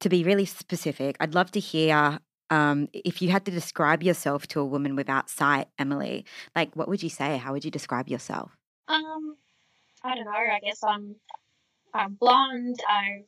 to 0.00 0.08
be 0.10 0.22
really 0.22 0.44
specific, 0.44 1.16
I'd 1.18 1.34
love 1.34 1.50
to 1.52 1.60
hear 1.60 2.20
um, 2.52 2.90
if 2.92 3.22
you 3.22 3.30
had 3.30 3.46
to 3.46 3.50
describe 3.50 4.02
yourself 4.02 4.46
to 4.48 4.60
a 4.60 4.64
woman 4.64 4.94
without 4.94 5.30
sight, 5.30 5.68
Emily, 5.78 6.26
like 6.54 6.76
what 6.76 6.86
would 6.86 7.02
you 7.02 7.08
say? 7.08 7.38
How 7.38 7.52
would 7.52 7.64
you 7.64 7.70
describe 7.70 8.08
yourself? 8.08 8.54
Um, 8.88 9.36
I 10.04 10.14
don't 10.14 10.26
know. 10.26 10.32
I 10.32 10.60
guess 10.62 10.84
I'm 10.84 11.16
I'm 11.94 12.12
blonde. 12.12 12.78
I've 12.86 13.24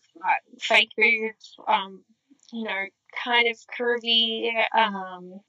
fake 0.61 0.91
boobs. 0.95 1.57
Um, 1.67 2.05
you 2.53 2.65
know, 2.65 2.85
kind 3.25 3.49
of 3.49 3.57
curvy. 3.79 4.51
Um, 4.77 5.41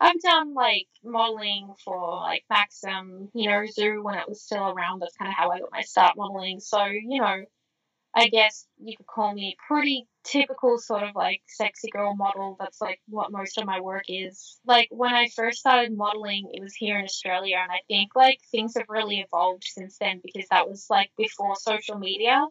I've 0.00 0.20
done 0.20 0.54
like 0.54 0.86
modeling 1.04 1.74
for 1.84 2.20
like 2.22 2.44
Maxim, 2.48 3.28
you 3.34 3.50
know, 3.50 3.66
Zoo 3.66 4.02
when 4.02 4.14
it 4.14 4.26
was 4.26 4.40
still 4.40 4.68
around. 4.68 5.00
That's 5.00 5.16
kind 5.16 5.28
of 5.28 5.34
how 5.36 5.50
I 5.50 5.58
got 5.58 5.70
my 5.70 5.82
start 5.82 6.16
modeling. 6.16 6.60
So, 6.60 6.82
you 6.86 7.20
know, 7.20 7.44
I 8.18 8.28
guess 8.28 8.66
you 8.78 8.96
could 8.96 9.06
call 9.06 9.32
me 9.34 9.56
pretty 9.68 10.08
typical 10.24 10.78
sort 10.78 11.04
of 11.04 11.14
like 11.14 11.42
sexy 11.46 11.88
girl 11.90 12.16
model. 12.16 12.56
That's 12.60 12.80
like 12.80 13.00
what 13.08 13.32
most 13.32 13.58
of 13.58 13.66
my 13.66 13.80
work 13.80 14.04
is. 14.08 14.58
Like 14.66 14.88
when 14.90 15.14
I 15.14 15.28
first 15.28 15.60
started 15.60 15.96
modeling, 15.96 16.50
it 16.52 16.62
was 16.62 16.74
here 16.74 16.98
in 16.98 17.04
Australia, 17.04 17.58
and 17.62 17.72
I 17.72 17.80
think 17.88 18.16
like 18.16 18.40
things 18.50 18.74
have 18.76 18.88
really 18.90 19.20
evolved 19.20 19.64
since 19.64 19.98
then 19.98 20.20
because 20.24 20.48
that 20.50 20.68
was 20.68 20.86
like 20.90 21.12
before 21.16 21.56
social 21.56 21.98
media. 21.98 22.46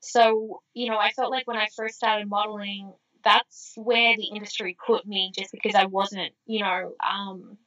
So, 0.00 0.62
you 0.74 0.90
know, 0.90 0.98
I 0.98 1.10
felt 1.12 1.30
like 1.32 1.48
when 1.48 1.58
I 1.58 1.68
first 1.76 1.96
started 1.96 2.28
modeling, 2.28 2.92
that's 3.24 3.74
where 3.76 4.16
the 4.16 4.28
industry 4.34 4.76
put 4.86 5.06
me 5.06 5.32
just 5.36 5.52
because 5.52 5.74
I 5.76 5.86
wasn't, 5.86 6.32
you 6.46 6.60
know, 6.60 6.94
um, 7.08 7.58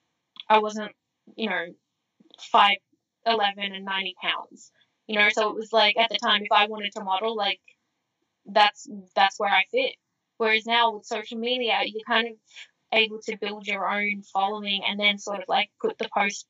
I 0.49 0.59
wasn't, 0.59 0.93
you 1.37 1.49
know, 1.49 1.65
five 2.51 2.77
eleven 3.25 3.73
and 3.75 3.85
ninety 3.85 4.15
pounds. 4.21 4.71
You 5.09 5.17
know, 5.17 5.29
so 5.29 5.49
it 5.49 5.55
was 5.55 5.73
like 5.73 5.97
at 5.97 6.11
the 6.11 6.19
time 6.19 6.43
if 6.43 6.51
I 6.51 6.67
wanted 6.67 6.91
to 6.91 7.03
model, 7.03 7.35
like 7.35 7.59
that's 8.45 8.87
that's 9.15 9.39
where 9.39 9.49
I 9.49 9.63
fit. 9.71 9.95
Whereas 10.37 10.67
now 10.67 10.93
with 10.93 11.05
social 11.07 11.39
media, 11.39 11.79
you're 11.83 12.03
kind 12.07 12.27
of 12.27 12.33
able 12.93 13.19
to 13.23 13.35
build 13.37 13.65
your 13.65 13.89
own 13.89 14.21
following 14.21 14.83
and 14.87 14.99
then 14.99 15.17
sort 15.17 15.39
of 15.39 15.45
like 15.47 15.71
put 15.81 15.97
the 15.97 16.07
post, 16.15 16.45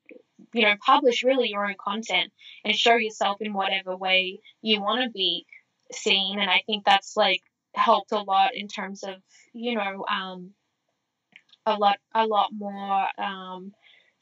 you 0.54 0.64
know, 0.64 0.76
publish 0.86 1.24
really 1.24 1.48
your 1.48 1.68
own 1.68 1.76
content 1.80 2.34
and 2.66 2.76
show 2.76 2.96
yourself 2.96 3.38
in 3.40 3.54
whatever 3.54 3.96
way 3.96 4.42
you 4.62 4.82
want 4.82 5.06
to 5.06 5.10
be 5.10 5.46
seen. 5.94 6.38
And 6.38 6.50
I 6.50 6.62
think 6.66 6.84
that's 6.84 7.16
like 7.16 7.42
helped 7.74 8.12
a 8.12 8.20
lot 8.20 8.56
in 8.56 8.68
terms 8.68 9.04
of, 9.04 9.16
you 9.54 9.76
know, 9.76 10.04
um, 10.12 10.52
a 11.66 11.76
lot, 11.76 11.96
a 12.14 12.28
lot 12.28 12.50
more 12.52 13.08
um, 13.18 13.72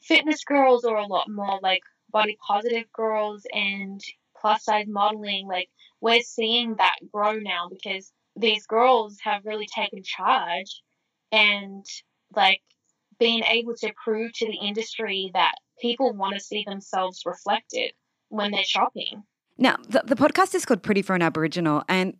fitness 0.00 0.44
girls 0.44 0.84
or 0.84 0.96
a 0.96 1.08
lot 1.08 1.28
more 1.28 1.58
like 1.60 1.82
body 2.12 2.38
positive 2.46 2.84
girls 2.92 3.44
and 3.52 4.00
plus 4.40 4.64
size 4.64 4.86
modeling, 4.88 5.46
like 5.46 5.68
we're 6.00 6.22
seeing 6.22 6.76
that 6.76 6.96
grow 7.12 7.34
now 7.34 7.68
because 7.70 8.12
these 8.36 8.66
girls 8.66 9.18
have 9.22 9.42
really 9.44 9.66
taken 9.74 10.02
charge 10.02 10.82
and 11.32 11.84
like 12.34 12.60
being 13.18 13.42
able 13.44 13.74
to 13.74 13.92
prove 14.04 14.32
to 14.32 14.46
the 14.46 14.66
industry 14.66 15.30
that 15.34 15.54
people 15.80 16.12
want 16.14 16.34
to 16.34 16.40
see 16.40 16.64
themselves 16.66 17.22
reflected 17.26 17.92
when 18.28 18.50
they're 18.50 18.64
shopping. 18.64 19.22
Now, 19.60 19.76
the, 19.88 20.02
the 20.06 20.14
podcast 20.14 20.54
is 20.54 20.64
called 20.64 20.82
Pretty 20.82 21.02
for 21.02 21.16
an 21.16 21.22
Aboriginal, 21.22 21.82
and 21.88 22.14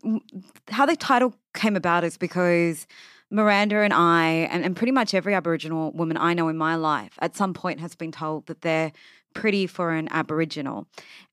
how 0.68 0.86
the 0.86 0.96
title 0.96 1.34
came 1.54 1.76
about 1.76 2.02
is 2.02 2.16
because 2.16 2.88
Miranda 3.30 3.76
and 3.82 3.92
I, 3.92 4.48
and, 4.50 4.64
and 4.64 4.74
pretty 4.74 4.90
much 4.90 5.14
every 5.14 5.34
Aboriginal 5.34 5.92
woman 5.92 6.16
I 6.16 6.34
know 6.34 6.48
in 6.48 6.56
my 6.56 6.74
life, 6.74 7.12
at 7.20 7.36
some 7.36 7.54
point 7.54 7.78
has 7.78 7.94
been 7.94 8.10
told 8.10 8.46
that 8.46 8.62
they're 8.62 8.90
pretty 9.34 9.68
for 9.68 9.92
an 9.92 10.08
Aboriginal. 10.10 10.88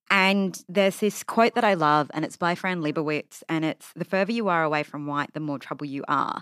And 0.10 0.64
there's 0.70 0.98
this 1.00 1.24
quote 1.24 1.56
that 1.56 1.64
I 1.64 1.74
love, 1.74 2.12
and 2.14 2.24
it's 2.24 2.38
by 2.38 2.54
Fran 2.54 2.82
Lebowitz, 2.82 3.42
and 3.50 3.66
it's 3.66 3.92
the 3.96 4.06
further 4.06 4.32
you 4.32 4.48
are 4.50 4.64
away 4.64 4.84
from 4.84 5.08
white, 5.08 5.34
the 5.34 5.40
more 5.40 5.58
trouble 5.58 5.86
you 5.86 6.04
are. 6.08 6.42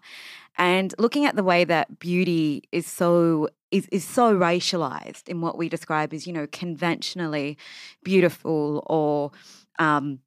And 0.58 0.94
looking 1.00 1.26
at 1.26 1.36
the 1.36 1.44
way 1.44 1.64
that 1.64 2.00
beauty 2.00 2.64
is 2.72 2.86
so 2.86 3.48
is, 3.72 3.88
is 3.88 4.04
so 4.04 4.36
racialized 4.36 5.28
in 5.28 5.42
what 5.42 5.58
we 5.58 5.68
describe 5.68 6.14
as, 6.14 6.28
you 6.28 6.34
know, 6.34 6.46
conventionally 6.52 7.58
beautiful 8.04 8.84
or 8.86 9.32
um, 9.80 10.20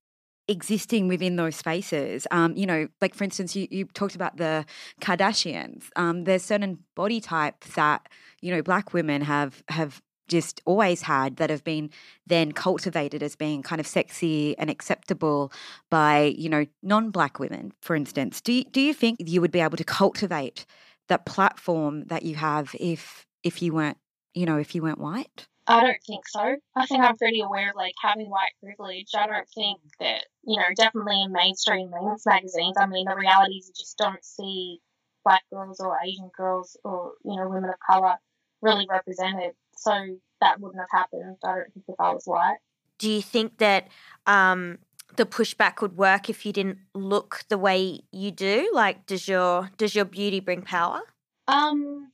existing 0.48 1.06
within 1.06 1.36
those 1.36 1.54
spaces. 1.54 2.26
Um, 2.32 2.56
you 2.56 2.66
know, 2.66 2.88
like 3.00 3.14
for 3.14 3.22
instance, 3.22 3.54
you, 3.54 3.68
you 3.70 3.84
talked 3.84 4.16
about 4.16 4.36
the 4.36 4.64
Kardashians. 5.00 5.84
Um, 5.94 6.24
there's 6.24 6.42
certain 6.42 6.80
body 6.96 7.20
types 7.20 7.74
that, 7.74 8.08
you 8.40 8.52
know, 8.52 8.62
black 8.62 8.92
women 8.92 9.22
have 9.22 9.62
have 9.68 10.02
just 10.28 10.60
always 10.64 11.02
had 11.02 11.36
that 11.36 11.50
have 11.50 11.64
been 11.64 11.90
then 12.26 12.52
cultivated 12.52 13.22
as 13.22 13.36
being 13.36 13.62
kind 13.62 13.80
of 13.80 13.86
sexy 13.86 14.56
and 14.58 14.70
acceptable 14.70 15.52
by 15.90 16.34
you 16.36 16.48
know 16.48 16.66
non-black 16.82 17.38
women 17.38 17.72
for 17.80 17.96
instance 17.96 18.40
do 18.40 18.52
you, 18.52 18.64
do 18.64 18.80
you 18.80 18.94
think 18.94 19.18
you 19.20 19.40
would 19.40 19.52
be 19.52 19.60
able 19.60 19.76
to 19.76 19.84
cultivate 19.84 20.66
that 21.08 21.26
platform 21.26 22.04
that 22.06 22.22
you 22.22 22.34
have 22.34 22.74
if 22.78 23.26
if 23.42 23.62
you 23.62 23.72
weren't 23.72 23.98
you 24.34 24.46
know 24.46 24.56
if 24.56 24.74
you 24.74 24.82
weren't 24.82 24.98
white 24.98 25.46
I 25.68 25.80
don't 25.80 26.02
think 26.06 26.28
so. 26.28 26.56
I 26.76 26.86
think 26.86 27.02
I'm 27.02 27.16
pretty 27.16 27.40
aware 27.40 27.70
of 27.70 27.76
like 27.76 27.94
having 28.00 28.30
white 28.30 28.52
privilege. 28.62 29.08
I 29.16 29.26
don't 29.26 29.48
think 29.52 29.80
that, 29.98 30.24
you 30.44 30.56
know, 30.56 30.66
definitely 30.76 31.20
in 31.22 31.32
mainstream 31.32 31.90
men's 31.90 32.24
magazines, 32.24 32.76
I 32.78 32.86
mean, 32.86 33.04
the 33.08 33.16
reality 33.16 33.54
is 33.54 33.66
you 33.66 33.74
just 33.76 33.98
don't 33.98 34.24
see 34.24 34.78
black 35.24 35.42
girls 35.52 35.80
or 35.80 35.98
Asian 36.04 36.30
girls 36.36 36.76
or, 36.84 37.14
you 37.24 37.34
know, 37.34 37.48
women 37.48 37.70
of 37.70 37.76
color 37.84 38.14
really 38.62 38.86
represented. 38.88 39.52
So 39.76 40.18
that 40.40 40.60
wouldn't 40.60 40.80
have 40.80 41.00
happened. 41.00 41.36
I 41.44 41.54
don't 41.54 41.72
think 41.72 41.84
if 41.88 41.94
I 41.98 42.12
was 42.12 42.24
white. 42.24 42.58
Do 42.98 43.10
you 43.10 43.22
think 43.22 43.58
that 43.58 43.88
um, 44.26 44.78
the 45.16 45.26
pushback 45.26 45.80
would 45.80 45.96
work 45.96 46.30
if 46.30 46.46
you 46.46 46.52
didn't 46.52 46.78
look 46.94 47.44
the 47.48 47.58
way 47.58 48.00
you 48.12 48.30
do? 48.30 48.70
Like, 48.72 49.06
does 49.06 49.28
your 49.28 49.70
does 49.76 49.94
your 49.94 50.04
beauty 50.04 50.40
bring 50.40 50.62
power? 50.62 51.02
Um, 51.48 52.10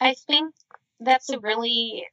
I 0.00 0.14
think 0.26 0.54
that's 0.98 1.30
a 1.30 1.38
really 1.38 2.06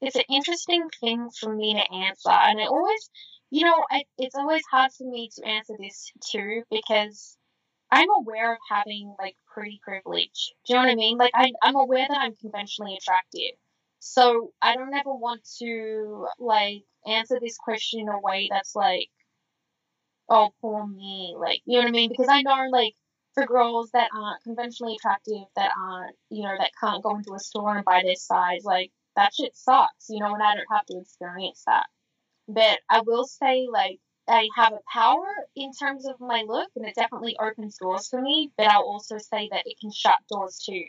it's 0.00 0.16
an 0.16 0.24
interesting 0.28 0.88
thing 1.00 1.30
for 1.38 1.54
me 1.54 1.74
to 1.74 1.94
answer, 1.94 2.30
and 2.30 2.60
it 2.60 2.68
always, 2.68 3.10
you 3.50 3.64
know, 3.64 3.84
I, 3.90 4.04
it's 4.18 4.34
always 4.34 4.62
hard 4.70 4.92
for 4.92 5.08
me 5.08 5.30
to 5.36 5.46
answer 5.46 5.74
this 5.78 6.10
too 6.30 6.62
because 6.70 7.36
I'm 7.90 8.10
aware 8.10 8.52
of 8.52 8.58
having 8.68 9.14
like 9.18 9.36
pretty 9.52 9.80
privilege. 9.82 10.52
Do 10.66 10.72
you 10.72 10.74
know 10.74 10.84
what 10.84 10.92
I 10.92 10.96
mean? 10.96 11.16
Like 11.16 11.32
I, 11.34 11.52
I'm 11.62 11.76
aware 11.76 12.06
that 12.08 12.18
I'm 12.18 12.34
conventionally 12.36 12.96
attractive. 12.96 13.56
So 14.06 14.52
I 14.60 14.76
don't 14.76 14.92
ever 14.92 15.14
want 15.14 15.48
to 15.60 16.26
like 16.38 16.84
answer 17.06 17.38
this 17.40 17.56
question 17.56 18.00
in 18.00 18.08
a 18.08 18.20
way 18.20 18.48
that's 18.50 18.76
like, 18.76 19.08
oh, 20.28 20.50
poor 20.60 20.86
me. 20.86 21.34
Like, 21.38 21.62
you 21.64 21.78
know 21.78 21.84
what 21.84 21.88
I 21.88 21.92
mean? 21.92 22.10
Because 22.10 22.28
I 22.28 22.42
know 22.42 22.68
like 22.70 22.92
for 23.32 23.46
girls 23.46 23.90
that 23.92 24.10
aren't 24.14 24.42
conventionally 24.42 24.96
attractive, 24.96 25.46
that 25.56 25.72
aren't, 25.76 26.14
you 26.28 26.42
know, 26.42 26.54
that 26.58 26.72
can't 26.78 27.02
go 27.02 27.16
into 27.16 27.32
a 27.34 27.38
store 27.38 27.76
and 27.76 27.84
buy 27.84 28.02
their 28.04 28.14
size, 28.14 28.62
like 28.62 28.92
that 29.16 29.32
shit 29.34 29.56
sucks, 29.56 30.10
you 30.10 30.20
know, 30.20 30.34
and 30.34 30.42
I 30.42 30.54
don't 30.54 30.66
have 30.70 30.84
to 30.86 30.98
experience 31.00 31.62
that. 31.66 31.86
But 32.46 32.80
I 32.90 33.00
will 33.00 33.24
say, 33.24 33.66
like, 33.72 34.00
I 34.28 34.48
have 34.54 34.74
a 34.74 34.80
power 34.92 35.26
in 35.56 35.72
terms 35.72 36.06
of 36.06 36.20
my 36.20 36.44
look, 36.46 36.68
and 36.76 36.86
it 36.86 36.94
definitely 36.94 37.36
opens 37.40 37.78
doors 37.78 38.08
for 38.08 38.20
me. 38.20 38.52
But 38.58 38.66
I'll 38.66 38.82
also 38.82 39.16
say 39.16 39.48
that 39.50 39.62
it 39.64 39.80
can 39.80 39.90
shut 39.92 40.18
doors 40.30 40.58
too. 40.58 40.84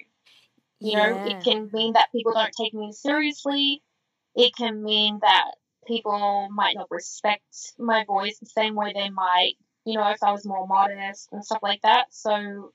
You 0.80 0.92
yeah. 0.92 1.10
know, 1.10 1.26
it 1.26 1.44
can 1.44 1.70
mean 1.72 1.94
that 1.94 2.12
people 2.12 2.34
don't 2.34 2.54
take 2.54 2.74
me 2.74 2.92
seriously. 2.92 3.82
It 4.36 4.54
can 4.56 4.84
mean 4.84 5.20
that 5.22 5.52
people 5.88 6.50
might 6.52 6.76
not 6.76 6.88
respect 6.90 7.74
my 7.78 8.04
voice 8.06 8.40
the 8.40 8.46
same 8.46 8.76
way 8.76 8.92
they 8.94 9.10
might, 9.10 9.54
you 9.86 9.96
know, 9.96 10.10
if 10.10 10.22
I 10.24 10.32
was 10.32 10.46
more 10.46 10.68
modest 10.68 11.30
and 11.32 11.44
stuff 11.44 11.60
like 11.62 11.82
that. 11.84 12.08
So 12.12 12.72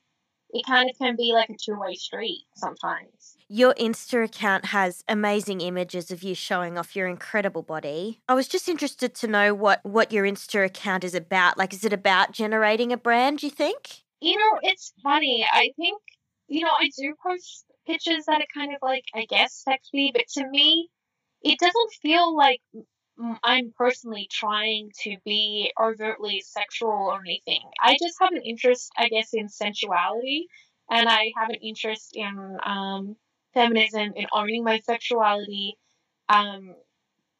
it 0.52 0.64
kind 0.66 0.88
of 0.88 0.96
can 0.98 1.16
be 1.16 1.32
like 1.32 1.50
a 1.50 1.54
two 1.54 1.78
way 1.78 1.94
street 1.94 2.44
sometimes. 2.54 3.36
Your 3.48 3.74
Insta 3.74 4.24
account 4.24 4.66
has 4.66 5.04
amazing 5.08 5.60
images 5.60 6.10
of 6.10 6.22
you 6.22 6.34
showing 6.34 6.78
off 6.78 6.96
your 6.96 7.08
incredible 7.08 7.62
body. 7.62 8.20
I 8.28 8.34
was 8.34 8.48
just 8.48 8.68
interested 8.68 9.14
to 9.16 9.26
know 9.26 9.54
what 9.54 9.84
what 9.84 10.12
your 10.12 10.24
Insta 10.24 10.64
account 10.64 11.04
is 11.04 11.14
about. 11.14 11.58
Like, 11.58 11.72
is 11.72 11.84
it 11.84 11.92
about 11.92 12.32
generating 12.32 12.92
a 12.92 12.96
brand? 12.96 13.42
You 13.42 13.50
think? 13.50 14.02
You 14.20 14.36
know, 14.36 14.58
it's 14.62 14.92
funny. 15.02 15.46
I 15.52 15.70
think 15.76 16.00
you 16.48 16.64
know 16.64 16.72
I 16.78 16.90
do 16.96 17.14
post 17.24 17.64
pictures 17.90 18.24
that 18.26 18.40
are 18.40 18.46
kind 18.54 18.72
of 18.72 18.78
like 18.82 19.04
I 19.14 19.26
guess 19.28 19.54
sexy, 19.54 20.10
but 20.14 20.28
to 20.34 20.48
me, 20.48 20.88
it 21.42 21.58
doesn't 21.58 21.92
feel 22.02 22.36
like 22.36 22.60
I'm 23.42 23.72
personally 23.76 24.28
trying 24.30 24.90
to 25.02 25.16
be 25.24 25.72
overtly 25.80 26.42
sexual 26.44 26.90
or 26.90 27.20
anything. 27.20 27.62
I 27.80 27.96
just 28.00 28.16
have 28.20 28.32
an 28.32 28.42
interest, 28.42 28.90
I 28.96 29.08
guess, 29.08 29.34
in 29.34 29.48
sensuality, 29.48 30.46
and 30.90 31.08
I 31.08 31.32
have 31.36 31.50
an 31.50 31.56
interest 31.56 32.12
in 32.14 32.56
um, 32.64 33.16
feminism, 33.54 34.12
in 34.16 34.26
owning 34.32 34.64
my 34.64 34.80
sexuality. 34.80 35.76
Um, 36.28 36.74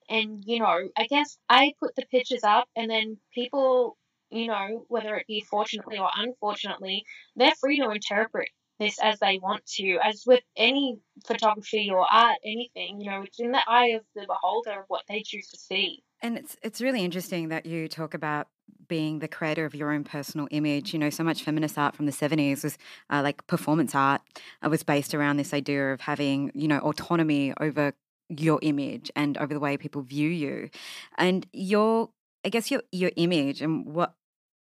and 0.08 0.42
you 0.44 0.58
know, 0.58 0.88
I 0.96 1.06
guess 1.08 1.38
I 1.48 1.72
put 1.78 1.94
the 1.96 2.06
pictures 2.10 2.44
up, 2.44 2.68
and 2.76 2.90
then 2.90 3.16
people, 3.34 3.96
you 4.30 4.48
know, 4.48 4.84
whether 4.88 5.14
it 5.16 5.26
be 5.26 5.40
fortunately 5.48 5.98
or 5.98 6.10
unfortunately, 6.14 7.04
they're 7.36 7.54
free 7.54 7.78
to 7.78 7.90
interpret 7.90 8.48
this 8.80 8.98
as 9.00 9.20
they 9.20 9.38
want 9.38 9.64
to. 9.66 9.98
As 10.02 10.24
with 10.26 10.42
any 10.56 10.98
photography 11.24 11.90
or 11.92 12.04
art, 12.10 12.38
anything, 12.44 13.00
you 13.00 13.10
know, 13.10 13.22
it's 13.22 13.38
in 13.38 13.52
the 13.52 13.62
eye 13.68 13.88
of 13.88 14.02
the 14.16 14.26
beholder 14.26 14.80
of 14.80 14.86
what 14.88 15.04
they 15.08 15.22
choose 15.22 15.48
to 15.50 15.58
see. 15.58 16.02
And 16.22 16.36
it's 16.36 16.56
it's 16.62 16.80
really 16.80 17.04
interesting 17.04 17.48
that 17.48 17.66
you 17.66 17.86
talk 17.86 18.14
about 18.14 18.48
being 18.88 19.20
the 19.20 19.28
creator 19.28 19.64
of 19.64 19.74
your 19.74 19.92
own 19.92 20.02
personal 20.02 20.48
image. 20.50 20.92
You 20.92 20.98
know, 20.98 21.10
so 21.10 21.22
much 21.22 21.44
feminist 21.44 21.78
art 21.78 21.94
from 21.94 22.06
the 22.06 22.12
70s 22.12 22.64
was 22.64 22.76
uh, 23.10 23.20
like 23.22 23.46
performance 23.46 23.94
art. 23.94 24.22
It 24.62 24.68
was 24.68 24.82
based 24.82 25.14
around 25.14 25.36
this 25.36 25.54
idea 25.54 25.92
of 25.92 26.00
having, 26.00 26.50
you 26.54 26.66
know, 26.66 26.78
autonomy 26.78 27.54
over 27.60 27.92
your 28.28 28.58
image 28.62 29.10
and 29.14 29.36
over 29.38 29.52
the 29.52 29.60
way 29.60 29.76
people 29.76 30.02
view 30.02 30.28
you. 30.28 30.70
And 31.18 31.46
your 31.52 32.10
I 32.44 32.48
guess 32.48 32.70
your 32.70 32.82
your 32.90 33.12
image 33.16 33.60
and 33.60 33.86
what 33.86 34.14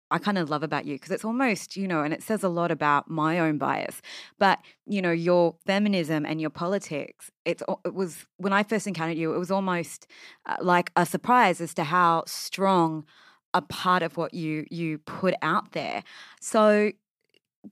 I 0.09 0.19
kind 0.19 0.37
of 0.37 0.49
love 0.49 0.63
about 0.63 0.85
you 0.85 0.95
because 0.95 1.11
it's 1.11 1.25
almost, 1.25 1.75
you 1.75 1.87
know, 1.87 2.01
and 2.01 2.13
it 2.13 2.23
says 2.23 2.43
a 2.43 2.49
lot 2.49 2.71
about 2.71 3.09
my 3.09 3.39
own 3.39 3.57
bias. 3.57 4.01
But, 4.39 4.59
you 4.85 5.01
know, 5.01 5.11
your 5.11 5.55
feminism 5.65 6.25
and 6.25 6.39
your 6.39 6.49
politics, 6.49 7.29
it's, 7.45 7.61
it 7.85 7.93
was, 7.93 8.25
when 8.37 8.53
I 8.53 8.63
first 8.63 8.87
encountered 8.87 9.17
you, 9.17 9.33
it 9.33 9.37
was 9.39 9.51
almost 9.51 10.07
uh, 10.45 10.55
like 10.61 10.91
a 10.95 11.05
surprise 11.05 11.59
as 11.59 11.73
to 11.75 11.83
how 11.83 12.23
strong 12.25 13.05
a 13.53 13.61
part 13.61 14.03
of 14.03 14.17
what 14.17 14.33
you 14.33 14.65
you 14.69 14.99
put 14.99 15.33
out 15.41 15.71
there. 15.71 16.03
So 16.39 16.91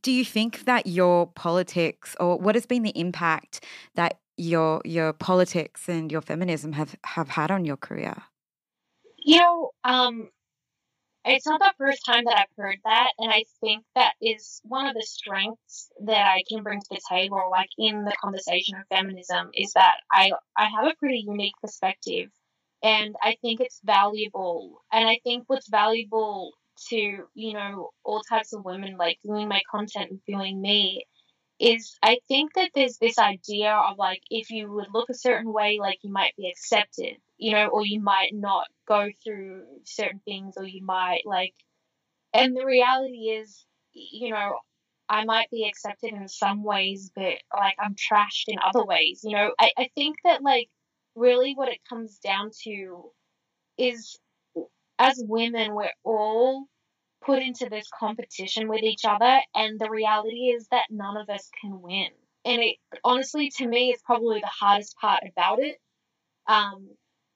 do 0.01 0.11
you 0.11 0.25
think 0.25 0.65
that 0.65 0.87
your 0.87 1.27
politics 1.27 2.15
or 2.19 2.37
what 2.37 2.55
has 2.55 2.65
been 2.65 2.83
the 2.83 2.97
impact 2.97 3.63
that 3.95 4.19
your 4.37 4.81
your 4.83 5.13
politics 5.13 5.87
and 5.87 6.11
your 6.11 6.21
feminism 6.21 6.73
have 6.73 6.95
have 7.03 7.29
had 7.29 7.51
on 7.51 7.65
your 7.65 7.77
career? 7.77 8.15
You 9.17 9.39
know, 9.39 9.71
um, 9.83 10.29
it's 11.25 11.47
not 11.47 11.59
the 11.59 11.73
first 11.77 12.05
time 12.05 12.25
that 12.25 12.37
I've 12.37 12.55
heard 12.57 12.77
that, 12.85 13.11
and 13.19 13.31
I 13.31 13.45
think 13.61 13.83
that 13.95 14.13
is 14.21 14.61
one 14.63 14.85
of 14.87 14.93
the 14.95 15.01
strengths 15.03 15.89
that 16.05 16.27
I 16.27 16.43
can 16.47 16.63
bring 16.63 16.79
to 16.81 16.87
the 16.91 17.01
table, 17.09 17.47
like 17.51 17.69
in 17.77 18.05
the 18.05 18.15
conversation 18.21 18.77
of 18.77 18.87
feminism, 18.89 19.49
is 19.53 19.73
that 19.73 19.95
I 20.11 20.31
I 20.57 20.67
have 20.69 20.85
a 20.87 20.95
pretty 20.99 21.23
unique 21.27 21.55
perspective, 21.61 22.29
and 22.83 23.15
I 23.21 23.35
think 23.41 23.59
it's 23.61 23.81
valuable. 23.83 24.81
And 24.91 25.07
I 25.07 25.19
think 25.23 25.45
what's 25.47 25.69
valuable 25.69 26.51
to 26.89 26.97
you 27.33 27.53
know 27.53 27.91
all 28.03 28.21
types 28.21 28.53
of 28.53 28.65
women, 28.65 28.97
like 28.97 29.19
viewing 29.23 29.47
my 29.47 29.61
content 29.71 30.11
and 30.11 30.21
viewing 30.25 30.61
me, 30.61 31.05
is 31.59 31.97
I 32.03 32.19
think 32.27 32.53
that 32.55 32.71
there's 32.75 32.97
this 32.97 33.17
idea 33.19 33.73
of 33.73 33.97
like 33.97 34.21
if 34.29 34.49
you 34.51 34.71
would 34.71 34.87
look 34.93 35.09
a 35.09 35.13
certain 35.15 35.51
way, 35.53 35.77
like 35.79 35.99
you 36.03 36.11
might 36.11 36.35
be 36.37 36.49
accepted, 36.49 37.17
you 37.37 37.51
know, 37.53 37.67
or 37.67 37.85
you 37.85 38.01
might 38.01 38.31
not 38.33 38.67
go 38.87 39.09
through 39.23 39.63
certain 39.83 40.21
things, 40.25 40.55
or 40.57 40.65
you 40.65 40.83
might 40.83 41.21
like, 41.25 41.53
and 42.33 42.55
the 42.55 42.65
reality 42.65 43.29
is, 43.29 43.65
you 43.93 44.31
know, 44.31 44.57
I 45.07 45.25
might 45.25 45.49
be 45.51 45.67
accepted 45.67 46.13
in 46.13 46.27
some 46.27 46.63
ways, 46.63 47.11
but 47.15 47.35
like 47.55 47.75
I'm 47.79 47.95
trashed 47.95 48.45
in 48.47 48.57
other 48.63 48.85
ways, 48.85 49.21
you 49.23 49.35
know. 49.35 49.53
I, 49.59 49.71
I 49.77 49.89
think 49.95 50.17
that 50.23 50.41
like 50.41 50.69
really 51.15 51.53
what 51.53 51.69
it 51.69 51.79
comes 51.87 52.17
down 52.19 52.51
to 52.63 53.11
is 53.77 54.17
as 54.97 55.21
women, 55.27 55.75
we're 55.75 55.91
all 56.03 56.65
put 57.23 57.41
into 57.41 57.67
this 57.69 57.87
competition 57.99 58.67
with 58.67 58.83
each 58.83 59.05
other, 59.05 59.39
and 59.53 59.79
the 59.79 59.89
reality 59.89 60.49
is 60.55 60.67
that 60.71 60.85
none 60.89 61.17
of 61.17 61.29
us 61.29 61.49
can 61.61 61.81
win. 61.81 62.09
And 62.45 62.61
it 62.61 62.77
honestly, 63.03 63.51
to 63.57 63.67
me, 63.67 63.91
it's 63.91 64.03
probably 64.03 64.39
the 64.39 64.47
hardest 64.47 64.95
part 64.97 65.23
about 65.29 65.59
it. 65.59 65.77
Um, 66.47 66.89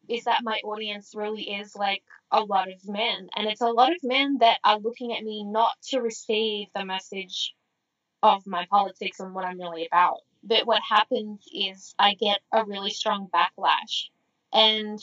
is 0.09 0.25
that 0.25 0.43
my 0.43 0.59
audience 0.63 1.13
really 1.15 1.43
is 1.43 1.75
like 1.75 2.03
a 2.31 2.41
lot 2.41 2.67
of 2.71 2.87
men, 2.87 3.29
and 3.35 3.47
it's 3.47 3.61
a 3.61 3.67
lot 3.67 3.91
of 3.91 4.03
men 4.03 4.37
that 4.39 4.59
are 4.63 4.79
looking 4.79 5.15
at 5.15 5.23
me 5.23 5.43
not 5.43 5.73
to 5.89 6.01
receive 6.01 6.67
the 6.75 6.85
message 6.85 7.53
of 8.21 8.45
my 8.45 8.65
politics 8.69 9.19
and 9.19 9.33
what 9.33 9.45
I'm 9.45 9.59
really 9.59 9.87
about. 9.87 10.21
But 10.43 10.65
what 10.65 10.81
happens 10.87 11.43
is 11.53 11.93
I 11.99 12.15
get 12.15 12.39
a 12.51 12.65
really 12.65 12.91
strong 12.91 13.29
backlash. 13.33 14.09
And 14.51 14.99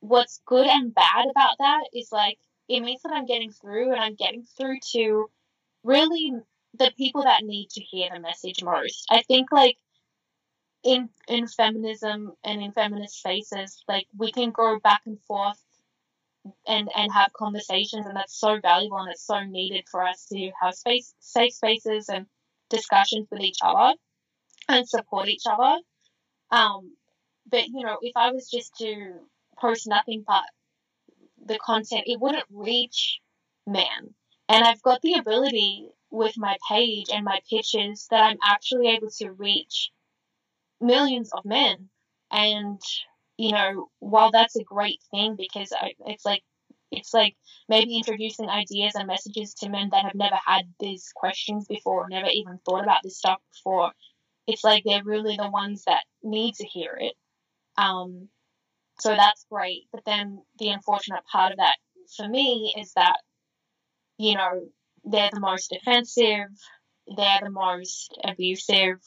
what's 0.00 0.40
good 0.46 0.66
and 0.66 0.94
bad 0.94 1.26
about 1.30 1.56
that 1.58 1.84
is 1.92 2.12
like 2.12 2.38
it 2.68 2.80
means 2.80 3.02
that 3.02 3.12
I'm 3.12 3.26
getting 3.26 3.50
through 3.50 3.92
and 3.92 4.00
I'm 4.00 4.14
getting 4.14 4.44
through 4.56 4.78
to 4.92 5.30
really 5.82 6.32
the 6.74 6.92
people 6.96 7.22
that 7.22 7.42
need 7.42 7.70
to 7.70 7.80
hear 7.80 8.10
the 8.12 8.20
message 8.20 8.62
most. 8.62 9.06
I 9.10 9.22
think 9.22 9.50
like 9.50 9.78
in 10.84 11.08
in 11.28 11.46
feminism 11.46 12.32
and 12.44 12.62
in 12.62 12.72
feminist 12.72 13.18
spaces, 13.18 13.82
like 13.88 14.06
we 14.16 14.32
can 14.32 14.50
go 14.50 14.78
back 14.78 15.02
and 15.06 15.18
forth 15.26 15.62
and 16.66 16.88
and 16.96 17.12
have 17.12 17.32
conversations 17.32 18.06
and 18.06 18.16
that's 18.16 18.38
so 18.38 18.58
valuable 18.60 18.98
and 18.98 19.10
it's 19.10 19.26
so 19.26 19.40
needed 19.44 19.84
for 19.90 20.06
us 20.06 20.26
to 20.26 20.50
have 20.60 20.74
space 20.74 21.14
safe 21.20 21.52
spaces 21.52 22.08
and 22.08 22.26
discussions 22.70 23.26
with 23.30 23.40
each 23.40 23.58
other 23.62 23.94
and 24.68 24.88
support 24.88 25.28
each 25.28 25.44
other. 25.46 25.78
Um 26.50 26.96
but 27.50 27.66
you 27.68 27.84
know, 27.84 27.98
if 28.02 28.12
I 28.16 28.30
was 28.30 28.50
just 28.50 28.76
to 28.78 29.14
post 29.58 29.86
nothing 29.86 30.24
but 30.26 30.44
the 31.44 31.58
content, 31.58 32.04
it 32.06 32.20
wouldn't 32.20 32.44
reach 32.50 33.20
men. 33.66 34.14
And 34.48 34.64
I've 34.64 34.82
got 34.82 35.00
the 35.02 35.14
ability 35.14 35.88
with 36.10 36.34
my 36.38 36.56
page 36.68 37.06
and 37.12 37.24
my 37.24 37.40
pictures 37.50 38.06
that 38.10 38.22
I'm 38.22 38.38
actually 38.42 38.88
able 38.88 39.10
to 39.18 39.32
reach 39.32 39.90
millions 40.80 41.30
of 41.32 41.44
men. 41.44 41.88
And, 42.30 42.80
you 43.36 43.52
know, 43.52 43.88
while 43.98 44.30
that's 44.30 44.56
a 44.56 44.64
great 44.64 45.00
thing 45.10 45.36
because 45.36 45.72
it's 46.06 46.24
like, 46.24 46.42
it's 46.90 47.12
like 47.12 47.36
maybe 47.68 47.96
introducing 47.96 48.48
ideas 48.48 48.94
and 48.94 49.06
messages 49.06 49.54
to 49.54 49.68
men 49.68 49.90
that 49.92 50.04
have 50.04 50.14
never 50.14 50.38
had 50.46 50.72
these 50.80 51.12
questions 51.14 51.66
before, 51.66 52.08
never 52.08 52.28
even 52.28 52.58
thought 52.64 52.82
about 52.82 53.02
this 53.02 53.18
stuff 53.18 53.40
before. 53.52 53.92
It's 54.46 54.64
like 54.64 54.84
they're 54.84 55.04
really 55.04 55.36
the 55.36 55.50
ones 55.50 55.84
that 55.86 56.04
need 56.22 56.54
to 56.54 56.66
hear 56.66 56.96
it. 56.98 57.14
Um, 57.76 58.28
so 59.00 59.10
that's 59.10 59.46
great. 59.50 59.84
But 59.92 60.04
then 60.06 60.42
the 60.58 60.70
unfortunate 60.70 61.24
part 61.30 61.52
of 61.52 61.58
that 61.58 61.76
for 62.16 62.26
me 62.26 62.74
is 62.78 62.92
that, 62.94 63.18
you 64.16 64.34
know, 64.34 64.68
they're 65.04 65.30
the 65.32 65.40
most 65.40 65.72
offensive, 65.72 66.48
they're 67.16 67.40
the 67.42 67.50
most 67.50 68.18
abusive, 68.24 69.00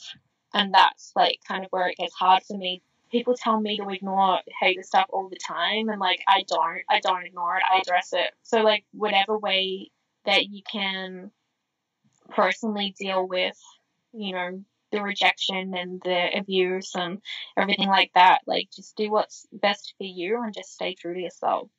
and 0.54 0.74
that's 0.74 1.12
like 1.16 1.40
kind 1.48 1.66
of 1.66 1.72
where 1.72 1.88
it 1.88 1.98
gets 1.98 2.14
hard 2.14 2.44
for 2.44 2.58
me. 2.58 2.82
People 3.12 3.36
tell 3.36 3.60
me 3.60 3.78
to 3.78 3.90
ignore 3.90 4.40
hater 4.62 4.84
stuff 4.84 5.08
all 5.10 5.28
the 5.28 5.38
time, 5.38 5.90
and 5.90 6.00
like 6.00 6.22
I 6.28 6.44
don't, 6.48 6.82
I 6.90 7.00
don't 7.02 7.26
ignore 7.26 7.58
it, 7.58 7.64
I 7.70 7.80
address 7.80 8.14
it. 8.14 8.32
So, 8.44 8.62
like, 8.62 8.86
whatever 8.92 9.38
way 9.38 9.92
that 10.26 10.46
you 10.46 10.62
can 10.70 11.32
personally 12.30 12.96
deal 12.98 13.28
with, 13.28 13.60
you 14.14 14.34
know, 14.34 14.64
the 14.92 15.02
rejection 15.02 15.74
and 15.76 16.02
the 16.04 16.38
abuse 16.38 16.96
and 16.96 17.22
everything 17.58 17.88
like 17.88 18.12
that. 18.16 18.42
Like, 18.46 18.70
just 18.74 18.96
do 18.96 19.12
what's 19.12 19.46
best 19.52 19.94
for 19.98 20.06
you 20.06 20.42
and 20.42 20.54
just 20.54 20.74
stay 20.74 20.96
true 20.96 21.14
to 21.14 21.20
yourself. 21.20 21.70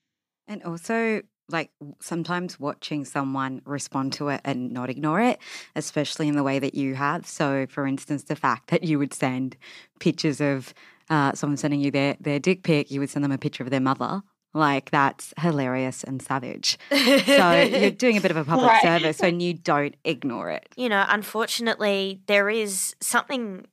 And 0.49 0.63
also, 0.65 1.23
like 1.48 1.70
sometimes 2.00 2.59
watching 2.59 3.05
someone 3.05 3.62
respond 3.64 4.12
to 4.14 4.28
it 4.28 4.40
and 4.44 4.72
not 4.72 4.90
ignore 4.90 5.20
it, 5.20 5.38
especially 5.76 6.28
in 6.28 6.37
the 6.37 6.42
way 6.42 6.59
that 6.59 6.74
you 6.74 6.94
have. 6.94 7.26
So, 7.26 7.66
for 7.68 7.87
instance, 7.87 8.24
the 8.24 8.37
fact 8.37 8.70
that 8.70 8.85
you 8.85 8.98
would 8.98 9.12
send 9.12 9.57
pictures 9.98 10.40
of 10.40 10.72
uh, 11.11 11.33
someone 11.33 11.57
sending 11.57 11.81
you 11.81 11.90
their, 11.90 12.16
their 12.20 12.38
dick 12.38 12.62
pic, 12.62 12.90
you 12.90 13.00
would 13.00 13.11
send 13.11 13.24
them 13.24 13.33
a 13.33 13.38
picture 13.38 13.62
of 13.62 13.70
their 13.70 13.81
mother. 13.81 14.22
Like 14.55 14.90
that's 14.90 15.33
hilarious 15.38 16.05
and 16.05 16.20
savage. 16.20 16.78
so 16.90 17.62
you're 17.62 17.90
doing 17.90 18.18
a 18.18 18.20
bit 18.20 18.31
of 18.31 18.37
a 18.37 18.44
public 18.44 18.70
right. 18.70 18.83
service 18.83 19.18
when 19.20 19.40
you 19.40 19.55
don't 19.55 19.94
ignore 20.05 20.50
it. 20.50 20.68
You 20.76 20.90
know, 20.90 21.05
unfortunately, 21.09 22.20
there 22.26 22.50
is 22.50 22.94
something 23.00 23.66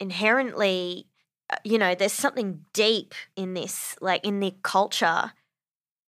inherently, 0.00 1.06
uh, 1.50 1.56
you 1.62 1.78
know, 1.78 1.94
there's 1.94 2.12
something 2.12 2.64
deep 2.72 3.14
in 3.36 3.54
this, 3.54 3.96
like 4.00 4.26
in 4.26 4.40
the 4.40 4.54
culture, 4.62 5.32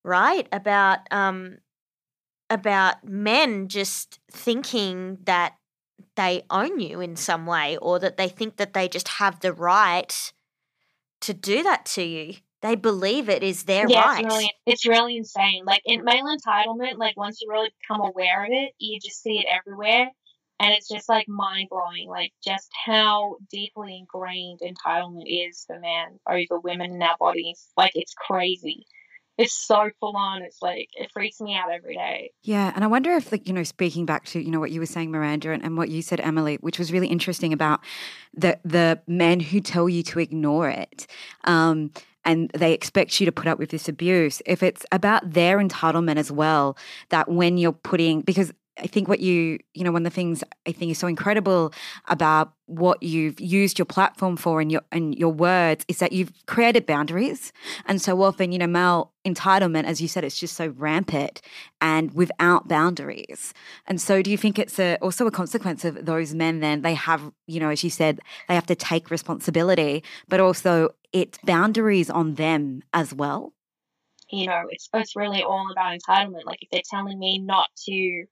right? 0.07 0.47
About 0.51 0.99
um, 1.11 1.57
about 2.49 3.07
men 3.07 3.67
just 3.67 4.19
thinking 4.31 5.19
that 5.25 5.55
they 6.15 6.43
own 6.49 6.79
you 6.79 7.01
in 7.01 7.15
some 7.15 7.45
way, 7.45 7.77
or 7.77 7.99
that 7.99 8.17
they 8.17 8.29
think 8.29 8.57
that 8.57 8.73
they 8.73 8.87
just 8.87 9.07
have 9.07 9.39
the 9.41 9.53
right 9.53 10.33
to 11.21 11.33
do 11.33 11.63
that 11.63 11.85
to 11.85 12.03
you 12.03 12.35
they 12.61 12.75
believe 12.75 13.29
it 13.29 13.43
is 13.43 13.63
their 13.63 13.87
yeah, 13.87 14.05
right. 14.07 14.19
It's 14.19 14.33
really, 14.33 14.51
it's 14.65 14.87
really 14.87 15.17
insane. 15.17 15.63
Like 15.65 15.81
in 15.85 16.03
male 16.03 16.25
entitlement, 16.25 16.97
like 16.97 17.15
once 17.15 17.39
you 17.41 17.51
really 17.51 17.69
become 17.81 18.01
aware 18.01 18.45
of 18.45 18.51
it, 18.51 18.73
you 18.79 18.99
just 18.99 19.21
see 19.21 19.39
it 19.39 19.45
everywhere. 19.49 20.09
And 20.59 20.73
it's 20.73 20.87
just 20.87 21.07
like 21.07 21.27
mind 21.27 21.69
blowing, 21.69 22.09
like 22.09 22.33
just 22.43 22.69
how 22.85 23.37
deeply 23.51 23.95
ingrained 23.95 24.61
entitlement 24.61 25.25
is 25.27 25.63
for 25.67 25.79
men 25.79 26.19
over 26.27 26.59
women 26.59 26.95
in 26.95 27.03
our 27.03 27.15
bodies. 27.19 27.67
Like 27.77 27.91
it's 27.93 28.15
crazy 28.15 28.87
it's 29.37 29.53
so 29.53 29.89
full 29.99 30.15
on. 30.17 30.41
It's 30.41 30.61
like 30.61 30.89
it 30.95 31.11
freaks 31.11 31.39
me 31.39 31.55
out 31.55 31.71
every 31.71 31.95
day. 31.95 32.31
Yeah, 32.43 32.71
and 32.73 32.83
I 32.83 32.87
wonder 32.87 33.11
if, 33.11 33.31
like, 33.31 33.47
you 33.47 33.53
know, 33.53 33.63
speaking 33.63 34.05
back 34.05 34.25
to 34.27 34.39
you 34.39 34.51
know 34.51 34.59
what 34.59 34.71
you 34.71 34.79
were 34.79 34.85
saying, 34.85 35.11
Miranda, 35.11 35.51
and, 35.51 35.63
and 35.63 35.77
what 35.77 35.89
you 35.89 36.01
said, 36.01 36.19
Emily, 36.19 36.55
which 36.61 36.79
was 36.79 36.91
really 36.91 37.07
interesting 37.07 37.53
about 37.53 37.81
the 38.33 38.59
the 38.65 38.99
men 39.07 39.39
who 39.39 39.59
tell 39.59 39.87
you 39.87 40.03
to 40.03 40.19
ignore 40.19 40.69
it. 40.69 41.07
Um, 41.43 41.91
and 42.25 42.49
they 42.49 42.73
expect 42.73 43.21
you 43.21 43.25
to 43.25 43.31
put 43.31 43.47
up 43.47 43.57
with 43.57 43.69
this 43.69 43.87
abuse. 43.87 44.41
If 44.45 44.61
it's 44.61 44.85
about 44.91 45.31
their 45.31 45.59
entitlement 45.59 46.17
as 46.17 46.29
well, 46.29 46.77
that 47.07 47.29
when 47.29 47.57
you're 47.57 47.71
putting, 47.71 48.19
because 48.19 48.51
I 48.79 48.87
think 48.87 49.07
what 49.07 49.19
you, 49.19 49.59
you 49.73 49.83
know, 49.83 49.91
one 49.91 50.05
of 50.05 50.11
the 50.11 50.15
things 50.15 50.43
I 50.67 50.71
think 50.71 50.91
is 50.91 50.97
so 50.97 51.07
incredible 51.07 51.73
about 52.07 52.53
what 52.65 53.01
you've 53.01 53.39
used 53.39 53.79
your 53.79 53.85
platform 53.85 54.37
for 54.37 54.59
and 54.61 54.71
your 54.71 54.81
and 54.91 55.15
your 55.15 55.31
words 55.31 55.85
is 55.87 55.99
that 55.99 56.11
you've 56.11 56.31
created 56.45 56.85
boundaries. 56.85 57.51
And 57.85 58.01
so 58.01 58.21
often, 58.21 58.51
you 58.51 58.59
know, 58.59 58.67
male 58.67 59.13
entitlement, 59.25 59.85
as 59.85 60.01
you 60.01 60.07
said, 60.07 60.23
it's 60.23 60.39
just 60.39 60.55
so 60.55 60.67
rampant 60.77 61.41
and 61.81 62.13
without 62.13 62.67
boundaries. 62.67 63.53
And 63.87 64.01
so 64.01 64.21
do 64.21 64.29
you 64.29 64.37
think 64.37 64.59
it's 64.59 64.79
a, 64.79 64.97
also 65.01 65.27
a 65.27 65.31
consequence 65.31 65.85
of 65.85 66.05
those 66.05 66.33
men 66.33 66.59
then 66.59 66.81
they 66.81 66.93
have, 66.93 67.31
you 67.47 67.59
know, 67.59 67.69
as 67.69 67.83
you 67.83 67.89
said, 67.89 68.19
they 68.47 68.55
have 68.55 68.65
to 68.67 68.75
take 68.75 69.09
responsibility, 69.09 70.03
but 70.27 70.39
also 70.39 70.89
it's 71.13 71.37
boundaries 71.43 72.09
on 72.09 72.35
them 72.35 72.81
as 72.93 73.13
well? 73.13 73.53
You 74.29 74.47
know, 74.47 74.63
it's 74.69 74.89
it's 74.93 75.15
really 75.15 75.41
all 75.41 75.71
about 75.71 75.97
entitlement. 75.97 76.43
Like 76.45 76.61
if 76.61 76.69
they're 76.69 76.81
telling 76.89 77.17
me 77.17 77.39
not 77.39 77.69
to 77.85 78.25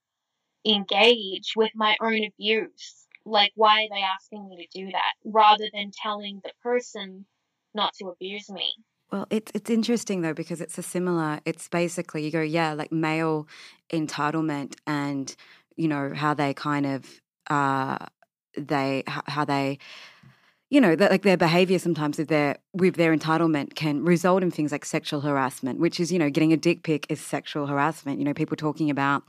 engage 0.66 1.54
with 1.56 1.72
my 1.76 1.96
own 2.02 2.24
abuse. 2.24 3.08
Like, 3.26 3.52
why 3.56 3.84
are 3.84 3.90
they 3.90 4.02
asking 4.02 4.50
me 4.50 4.58
to 4.58 4.80
do 4.80 4.92
that 4.92 5.14
rather 5.24 5.66
than 5.74 5.92
telling 5.92 6.42
the 6.44 6.52
person 6.62 7.26
not 7.74 7.94
to 7.96 8.08
abuse 8.08 8.50
me? 8.50 8.72
Well, 9.12 9.28
it's 9.30 9.52
it's 9.56 9.70
interesting 9.70 10.22
though 10.22 10.34
because 10.34 10.62
it's 10.62 10.78
a 10.78 10.84
similar. 10.84 11.40
It's 11.46 11.68
basically 11.68 12.26
you 12.26 12.32
go, 12.32 12.42
yeah, 12.42 12.74
like 12.74 12.92
male 12.92 13.48
entitlement 13.92 14.76
and 14.88 15.36
you 15.76 15.88
know 15.88 16.12
how 16.14 16.34
they 16.34 16.54
kind 16.54 16.86
of 16.86 17.22
uh 17.50 17.98
they 18.58 19.04
how 19.08 19.46
they 19.46 19.78
you 20.70 20.82
know 20.82 20.96
that 20.96 21.12
like 21.12 21.22
their 21.22 21.38
behavior 21.38 21.80
sometimes 21.80 22.18
with 22.18 22.28
their 22.28 22.58
with 22.74 22.96
their 22.96 23.16
entitlement 23.16 23.76
can 23.76 24.04
result 24.04 24.44
in 24.44 24.52
things 24.52 24.72
like 24.72 24.86
sexual 24.86 25.22
harassment 25.22 25.80
which 25.80 26.00
is 26.00 26.12
you 26.12 26.20
know 26.20 26.30
getting 26.30 26.54
a 26.54 26.58
dick 26.58 26.84
pic 26.84 27.06
is 27.10 27.22
sexual 27.22 27.68
harassment 27.68 28.20
you 28.20 28.26
know 28.26 28.34
people 28.34 28.58
talking 28.58 28.90
about 28.90 29.24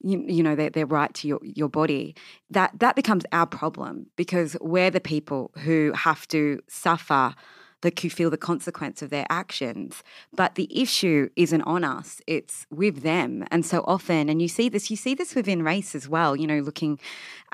you, 0.00 0.22
you 0.28 0.42
know 0.42 0.54
their, 0.54 0.70
their 0.70 0.86
right 0.86 1.14
to 1.14 1.28
your, 1.28 1.40
your 1.42 1.68
body 1.68 2.14
that 2.50 2.72
that 2.78 2.96
becomes 2.96 3.24
our 3.32 3.46
problem 3.46 4.06
because 4.16 4.56
we're 4.60 4.90
the 4.90 5.00
people 5.00 5.50
who 5.58 5.92
have 5.94 6.28
to 6.28 6.60
suffer 6.68 7.34
like 7.84 8.00
who 8.00 8.08
feel 8.08 8.30
the 8.30 8.38
consequence 8.38 9.02
of 9.02 9.10
their 9.10 9.26
actions. 9.28 10.02
But 10.32 10.54
the 10.54 10.68
issue 10.74 11.28
isn't 11.36 11.60
on 11.62 11.84
us, 11.84 12.20
it's 12.26 12.66
with 12.70 13.02
them. 13.02 13.44
And 13.50 13.64
so 13.64 13.84
often, 13.86 14.30
and 14.30 14.40
you 14.40 14.48
see 14.48 14.70
this, 14.70 14.90
you 14.90 14.96
see 14.96 15.14
this 15.14 15.34
within 15.34 15.62
race 15.62 15.94
as 15.94 16.08
well, 16.08 16.34
you 16.34 16.46
know, 16.46 16.60
looking 16.60 16.98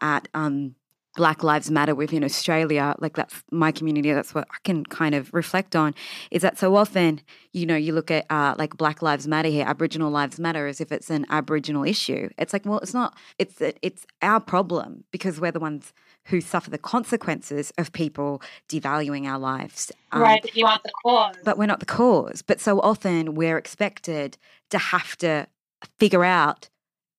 at 0.00 0.28
um 0.32 0.76
Black 1.20 1.44
Lives 1.44 1.70
Matter 1.70 1.94
within 1.94 2.24
Australia, 2.24 2.94
like 2.98 3.14
that's 3.14 3.44
my 3.50 3.70
community, 3.72 4.10
that's 4.10 4.34
what 4.34 4.48
I 4.50 4.56
can 4.64 4.86
kind 4.86 5.14
of 5.14 5.30
reflect 5.34 5.76
on, 5.76 5.94
is 6.30 6.40
that 6.40 6.58
so 6.58 6.76
often, 6.76 7.20
you 7.52 7.66
know, 7.66 7.76
you 7.76 7.92
look 7.92 8.10
at 8.10 8.24
uh, 8.30 8.54
like 8.56 8.78
Black 8.78 9.02
Lives 9.02 9.28
Matter 9.28 9.50
here, 9.50 9.66
Aboriginal 9.66 10.10
Lives 10.10 10.40
Matter 10.40 10.66
as 10.66 10.80
if 10.80 10.90
it's 10.90 11.10
an 11.10 11.26
Aboriginal 11.28 11.84
issue. 11.84 12.30
It's 12.38 12.54
like, 12.54 12.64
well, 12.64 12.78
it's 12.78 12.94
not, 12.94 13.18
it's, 13.38 13.60
it's 13.82 14.06
our 14.22 14.40
problem 14.40 15.04
because 15.10 15.38
we're 15.38 15.52
the 15.52 15.60
ones 15.60 15.92
who 16.24 16.40
suffer 16.40 16.70
the 16.70 16.78
consequences 16.78 17.70
of 17.76 17.92
people 17.92 18.40
devaluing 18.70 19.26
our 19.26 19.38
lives. 19.38 19.92
Um, 20.12 20.22
right, 20.22 20.40
but 20.40 20.56
you 20.56 20.64
aren't 20.64 20.84
the 20.84 20.92
cause. 21.04 21.36
But 21.44 21.58
we're 21.58 21.66
not 21.66 21.80
the 21.80 21.86
cause. 21.86 22.40
But 22.40 22.62
so 22.62 22.80
often 22.80 23.34
we're 23.34 23.58
expected 23.58 24.38
to 24.70 24.78
have 24.78 25.18
to 25.18 25.48
figure 25.98 26.24
out, 26.24 26.70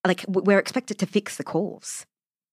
like, 0.08 0.26
we're 0.28 0.58
expected 0.58 0.98
to 0.98 1.06
fix 1.06 1.38
the 1.38 1.44
cause 1.44 2.08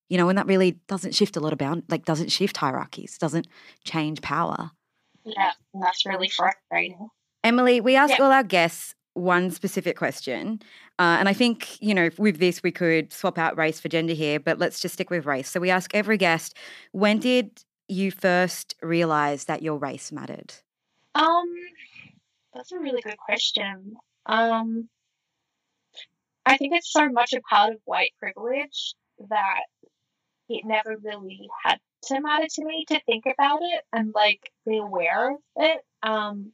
you 0.08 0.16
know, 0.16 0.28
and 0.28 0.38
that 0.38 0.46
really 0.46 0.78
doesn't 0.88 1.14
shift 1.14 1.36
a 1.36 1.40
lot 1.40 1.52
of 1.52 1.58
bound, 1.58 1.84
like 1.88 2.04
doesn't 2.04 2.32
shift 2.32 2.56
hierarchies, 2.56 3.18
doesn't 3.18 3.46
change 3.84 4.20
power. 4.20 4.70
Yeah, 5.24 5.52
that's 5.80 6.06
really 6.06 6.28
frustrating. 6.28 7.08
Emily, 7.44 7.80
we 7.80 7.96
ask 7.96 8.18
yeah. 8.18 8.24
all 8.24 8.32
our 8.32 8.42
guests 8.42 8.94
one 9.14 9.50
specific 9.50 9.96
question. 9.96 10.60
Uh, 10.98 11.16
and 11.18 11.28
I 11.28 11.32
think, 11.32 11.80
you 11.82 11.94
know, 11.94 12.10
with 12.18 12.38
this, 12.38 12.62
we 12.62 12.70
could 12.70 13.12
swap 13.12 13.38
out 13.38 13.58
race 13.58 13.80
for 13.80 13.88
gender 13.88 14.14
here, 14.14 14.40
but 14.40 14.58
let's 14.58 14.80
just 14.80 14.94
stick 14.94 15.10
with 15.10 15.26
race. 15.26 15.48
So 15.48 15.60
we 15.60 15.70
ask 15.70 15.94
every 15.94 16.16
guest, 16.16 16.56
when 16.92 17.18
did 17.18 17.62
you 17.88 18.10
first 18.10 18.74
realize 18.82 19.44
that 19.44 19.62
your 19.62 19.76
race 19.76 20.12
mattered? 20.12 20.54
Um, 21.14 21.54
that's 22.54 22.72
a 22.72 22.78
really 22.78 23.02
good 23.02 23.18
question. 23.18 23.94
Um, 24.26 24.88
I 26.46 26.56
think 26.56 26.74
it's 26.74 26.92
so 26.92 27.08
much 27.08 27.32
a 27.32 27.40
part 27.40 27.72
of 27.72 27.80
white 27.84 28.12
privilege 28.18 28.94
that 29.28 29.62
it 30.48 30.64
never 30.64 30.96
really 31.02 31.48
had 31.64 31.78
to 32.04 32.20
matter 32.20 32.46
to 32.48 32.64
me 32.64 32.84
to 32.88 33.00
think 33.04 33.24
about 33.26 33.60
it 33.62 33.84
and 33.92 34.12
like 34.14 34.50
be 34.66 34.78
aware 34.78 35.32
of 35.32 35.38
it. 35.56 35.80
Um, 36.02 36.52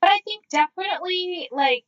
but 0.00 0.10
I 0.10 0.20
think 0.24 0.44
definitely 0.50 1.48
like 1.52 1.84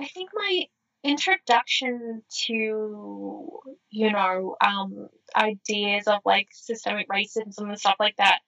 I 0.00 0.06
think 0.06 0.30
my 0.34 0.66
introduction 1.04 2.22
to 2.46 3.60
you 3.90 4.12
know 4.12 4.56
um, 4.64 5.08
ideas 5.36 6.06
of 6.06 6.20
like 6.24 6.48
systemic 6.52 7.08
racism 7.08 7.68
and 7.68 7.78
stuff 7.78 7.96
like 7.98 8.16
that 8.16 8.40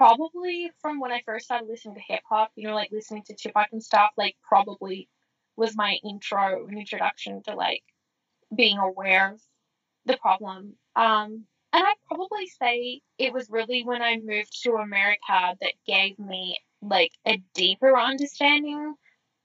probably 0.00 0.70
from 0.80 0.98
when 0.98 1.12
I 1.12 1.20
first 1.26 1.44
started 1.44 1.68
listening 1.68 1.96
to 1.96 2.00
hip 2.00 2.22
hop, 2.26 2.52
you 2.56 2.66
know, 2.66 2.74
like 2.74 2.88
listening 2.90 3.22
to 3.26 3.34
Tupac 3.34 3.66
and 3.70 3.82
stuff, 3.82 4.12
like 4.16 4.34
probably 4.42 5.10
was 5.58 5.76
my 5.76 5.98
intro 6.02 6.66
and 6.66 6.78
introduction 6.78 7.42
to 7.42 7.54
like 7.54 7.82
being 8.56 8.78
aware 8.78 9.34
of 9.34 9.42
the 10.06 10.16
problem. 10.16 10.74
Um, 10.96 11.44
and 11.72 11.84
I'd 11.84 11.94
probably 12.08 12.46
say 12.46 13.00
it 13.18 13.32
was 13.32 13.48
really 13.50 13.84
when 13.84 14.02
I 14.02 14.16
moved 14.16 14.62
to 14.62 14.72
America 14.72 15.56
that 15.60 15.72
gave 15.86 16.18
me 16.18 16.58
like 16.82 17.12
a 17.26 17.42
deeper 17.54 17.96
understanding 17.96 18.94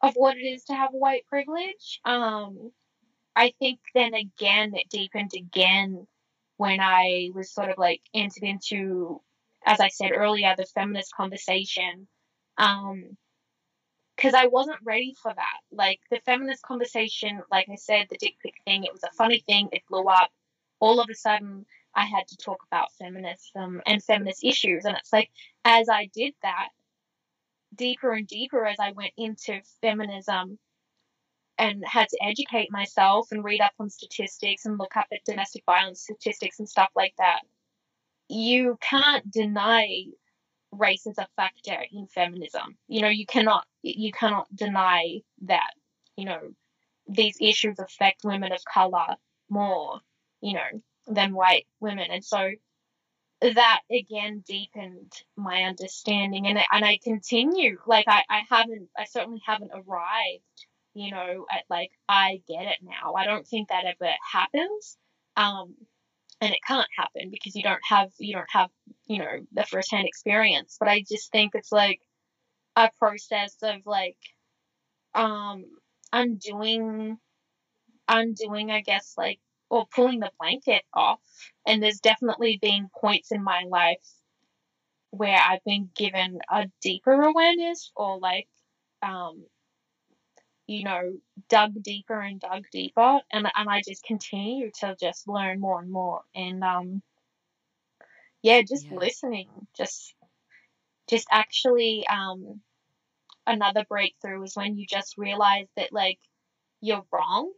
of 0.02 0.14
what 0.16 0.38
it 0.38 0.42
is 0.42 0.64
to 0.66 0.74
have 0.74 0.92
white 0.92 1.26
privilege. 1.28 2.00
Um, 2.04 2.72
I 3.36 3.54
think 3.60 3.80
then 3.94 4.14
again 4.14 4.74
it 4.76 4.90
deepened 4.90 5.32
again 5.36 6.08
when 6.58 6.80
I 6.80 7.30
was 7.34 7.52
sort 7.52 7.70
of 7.70 7.78
like 7.78 8.02
entered 8.14 8.44
into, 8.44 9.22
as 9.66 9.80
I 9.80 9.90
said 9.90 10.12
earlier, 10.16 10.56
the 10.58 10.66
feminist 10.66 11.14
conversation. 11.16 12.08
Um, 12.58 13.18
because 14.16 14.34
I 14.34 14.48
wasn't 14.48 14.78
ready 14.84 15.14
for 15.22 15.34
that. 15.34 15.60
Like 15.72 16.00
the 16.10 16.22
feminist 16.26 16.64
conversation, 16.64 17.42
like 17.52 17.68
I 17.70 17.76
said, 17.76 18.08
the 18.10 18.18
dick 18.18 18.36
pic 18.42 18.54
thing, 18.64 18.86
it 18.86 18.94
was 18.94 19.04
a 19.04 19.12
funny 19.12 19.44
thing, 19.46 19.68
it 19.74 19.82
blew 19.90 20.06
up 20.06 20.32
all 20.80 21.00
of 21.00 21.10
a 21.10 21.16
sudden 21.16 21.66
I 21.96 22.06
had 22.06 22.28
to 22.28 22.38
talk 22.38 22.64
about 22.68 22.92
feminism 22.94 23.82
and 23.86 24.04
feminist 24.04 24.44
issues. 24.44 24.86
And 24.86 24.98
it's 24.98 25.14
like, 25.14 25.30
as 25.64 25.88
I 25.90 26.10
did 26.14 26.34
that, 26.42 26.70
deeper 27.74 28.12
and 28.14 28.28
deeper 28.28 28.66
as 28.66 28.78
I 28.80 28.92
went 28.92 29.14
into 29.18 29.62
feminism 29.82 30.60
and 31.58 31.84
had 31.86 32.10
to 32.10 32.18
educate 32.22 32.72
myself 32.72 33.30
and 33.32 33.44
read 33.44 33.62
up 33.62 33.72
on 33.80 33.90
statistics 33.90 34.66
and 34.66 34.78
look 34.78 34.98
up 34.98 35.08
at 35.12 35.24
domestic 35.26 35.64
violence 35.66 36.02
statistics 36.02 36.60
and 36.60 36.68
stuff 36.68 36.90
like 36.96 37.14
that, 37.18 37.42
you 38.28 38.78
can't 38.82 39.30
deny 39.32 40.06
race 40.72 41.08
as 41.08 41.18
a 41.18 41.28
factor 41.38 41.82
in 41.92 42.08
feminism. 42.08 42.78
You 42.88 43.02
know, 43.02 43.10
you 43.10 43.26
cannot 43.26 43.66
you 43.82 44.12
cannot 44.12 44.54
deny 44.54 45.22
that, 45.44 45.72
you 46.18 46.26
know, 46.26 46.42
these 47.08 47.38
issues 47.40 47.80
affect 47.80 48.26
women 48.26 48.52
of 48.52 48.64
color 48.66 49.16
more 49.50 50.02
you 50.46 50.54
know, 50.54 50.82
than 51.08 51.34
white 51.34 51.66
women. 51.80 52.08
And 52.12 52.24
so 52.24 52.52
that 53.42 53.82
again 53.92 54.44
deepened 54.48 55.12
my 55.36 55.64
understanding. 55.64 56.46
And, 56.48 56.60
and 56.72 56.86
I 56.86 57.00
continue 57.04 57.80
like 57.88 58.06
I, 58.08 58.22
I 58.30 58.42
haven't 58.50 58.90
I 58.98 59.06
certainly 59.06 59.42
haven't 59.46 59.72
arrived 59.74 60.44
you 60.94 61.12
know 61.12 61.46
at 61.52 61.64
like 61.70 61.90
I 62.08 62.42
get 62.48 62.68
it 62.68 62.78
now. 62.84 63.14
I 63.16 63.26
don't 63.26 63.48
think 63.48 63.70
that 63.70 63.86
ever 63.86 64.12
happens 64.32 64.98
um 65.36 65.76
and 66.42 66.54
it 66.54 66.60
can't 66.68 66.88
happen 66.96 67.30
because 67.32 67.56
you 67.56 67.64
don't 67.64 67.82
have 67.90 68.12
you 68.20 68.36
don't 68.36 68.52
have 68.52 68.70
you 69.08 69.20
know 69.20 69.40
the 69.52 69.64
first 69.64 69.92
hand 69.92 70.08
experience. 70.08 70.78
But 70.80 70.90
I 70.90 71.04
just 71.10 71.32
think 71.32 71.54
it's 71.56 71.72
like 71.72 72.00
a 72.76 72.90
process 73.00 73.56
of 73.64 73.82
like 73.86 74.18
um 75.16 75.66
undoing 76.14 77.18
undoing 78.08 78.72
I 78.72 78.82
guess 78.82 79.16
like 79.18 79.40
or 79.70 79.86
pulling 79.94 80.20
the 80.20 80.32
blanket 80.40 80.84
off. 80.94 81.20
And 81.66 81.82
there's 81.82 82.00
definitely 82.00 82.60
been 82.62 82.90
points 82.96 83.32
in 83.32 83.44
my 83.44 83.64
life 83.68 84.06
where 85.12 85.38
I've 85.38 85.64
been 85.64 85.90
given 85.96 86.40
a 86.50 86.68
deeper 86.82 87.14
awareness 87.14 87.92
or 87.96 88.20
like, 88.20 88.48
um, 89.02 89.44
you 90.68 90.84
know, 90.84 91.14
dug 91.50 91.82
deeper 91.82 92.20
and 92.20 92.40
dug 92.40 92.66
deeper. 92.72 93.20
And, 93.32 93.48
and 93.56 93.70
I 93.70 93.82
just 93.88 94.04
continue 94.04 94.72
to 94.82 94.96
just 95.00 95.28
learn 95.28 95.60
more 95.60 95.80
and 95.80 95.92
more. 95.92 96.22
And, 96.34 96.64
um, 96.64 97.02
yeah, 98.42 98.62
just 98.62 98.88
yeah. 98.92 98.98
listening, 98.98 99.50
just, 99.76 100.14
just 101.10 101.28
actually, 101.32 102.06
um, 102.08 102.62
another 103.48 103.86
breakthrough 103.88 104.44
is 104.44 104.56
when 104.56 104.78
you 104.78 104.86
just 104.88 105.18
realize 105.18 105.68
that 105.76 105.94
like 105.94 106.20
you're 106.82 107.06
wrong 107.12 107.52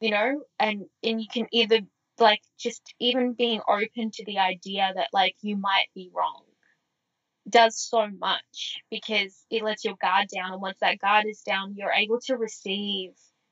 you 0.00 0.10
know, 0.10 0.42
and 0.58 0.84
and 1.02 1.20
you 1.20 1.26
can 1.32 1.46
either 1.52 1.80
like 2.18 2.40
just 2.58 2.82
even 3.00 3.32
being 3.32 3.60
open 3.68 4.10
to 4.12 4.24
the 4.24 4.38
idea 4.38 4.92
that 4.94 5.08
like 5.12 5.36
you 5.42 5.56
might 5.56 5.86
be 5.94 6.10
wrong 6.14 6.42
does 7.48 7.78
so 7.78 8.08
much 8.18 8.78
because 8.90 9.44
it 9.50 9.62
lets 9.62 9.84
your 9.84 9.96
guard 10.00 10.26
down 10.34 10.52
and 10.52 10.62
once 10.62 10.78
that 10.80 10.98
guard 10.98 11.26
is 11.26 11.42
down 11.42 11.74
you're 11.76 11.92
able 11.92 12.18
to 12.18 12.36
receive 12.36 13.10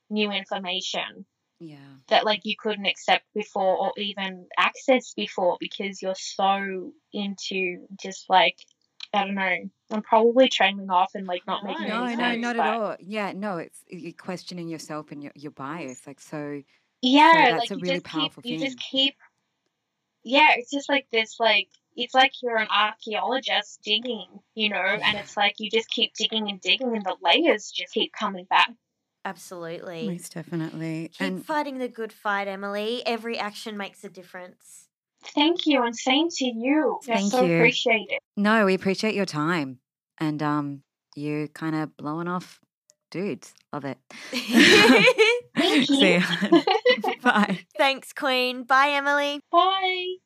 new 0.09 0.31
information 0.31 1.27
yeah. 1.61 1.77
that 2.09 2.25
like 2.25 2.41
you 2.45 2.55
couldn't 2.59 2.87
accept 2.87 3.25
before 3.35 3.77
or 3.77 3.93
even 3.97 4.47
access 4.57 5.13
before 5.15 5.57
because 5.61 6.01
you're 6.01 6.15
so 6.17 6.93
into 7.13 7.87
just 8.01 8.29
like 8.29 8.57
I 9.15 9.25
don't 9.25 9.35
know. 9.35 9.71
I'm 9.91 10.03
probably 10.03 10.49
trailing 10.49 10.91
off 10.91 11.15
and 11.15 11.27
like 11.27 11.43
not 11.47 11.65
making 11.65 11.89
no, 11.89 12.05
any 12.05 12.17
no, 12.17 12.23
sense. 12.23 12.43
not 12.43 12.57
but... 12.57 12.67
at 12.67 12.81
all. 12.81 12.97
Yeah, 13.01 13.33
no, 13.33 13.59
it's 13.59 13.79
you're 13.89 14.13
questioning 14.13 14.69
yourself 14.69 15.13
and 15.13 15.23
your, 15.23 15.33
your 15.35 15.53
bias. 15.53 16.07
Like 16.07 16.21
so. 16.21 16.63
Yeah, 17.03 17.33
so 17.33 17.39
that's 17.39 17.71
like 17.71 17.79
a 17.79 17.83
really 17.83 18.01
powerful 18.01 18.43
keep, 18.43 18.53
thing. 18.53 18.61
You 18.61 18.67
just 18.67 18.79
keep. 18.79 19.15
Yeah, 20.25 20.49
it's 20.57 20.71
just 20.71 20.89
like 20.89 21.07
this. 21.13 21.39
Like 21.39 21.69
it's 21.97 22.15
like 22.15 22.33
you're 22.43 22.57
an 22.57 22.69
archaeologist 22.71 23.81
digging, 23.83 24.29
you 24.55 24.71
know, 24.71 24.77
yeah. 24.77 25.01
and 25.05 25.19
it's 25.19 25.37
like 25.37 25.57
you 25.59 25.69
just 25.71 25.91
keep 25.91 26.15
digging 26.15 26.49
and 26.49 26.61
digging, 26.61 26.95
and 26.97 27.05
the 27.05 27.17
layers 27.23 27.71
just 27.71 27.93
keep 27.93 28.13
coming 28.13 28.47
back. 28.49 28.71
Absolutely. 29.25 30.09
Most 30.09 30.35
definitely. 30.35 31.11
Keep 31.13 31.21
and... 31.21 31.45
fighting 31.45 31.79
the 31.79 31.89
good 31.89 32.13
fight, 32.13 32.49
Emily. 32.49 33.03
Every 33.07 33.39
action 33.39 33.77
makes 33.77 34.03
a 34.05 34.09
difference. 34.09 34.89
Thank 35.25 35.67
you, 35.67 35.83
and 35.83 35.95
same 35.95 36.29
to 36.29 36.45
you. 36.45 36.99
I 37.09 37.15
Thank 37.15 37.33
so 37.33 37.45
you. 37.45 37.55
appreciate 37.55 38.09
it. 38.11 38.21
No, 38.37 38.67
we 38.67 38.75
appreciate 38.75 39.15
your 39.15 39.27
time, 39.27 39.79
and 40.19 40.43
um, 40.43 40.83
you 41.15 41.49
kind 41.55 41.77
of 41.77 41.97
blowing 41.97 42.29
off 42.29 42.61
dudes. 43.11 43.55
Love 43.73 43.85
it. 43.85 43.99
Thank 44.33 44.45
you. 45.89 45.97
See 45.97 46.15
ya. 46.15 46.23
Bye. 47.23 47.61
Thanks, 47.77 48.13
Queen. 48.13 48.65
Bye, 48.65 48.91
Emily. 48.91 49.41
Bye. 49.51 50.17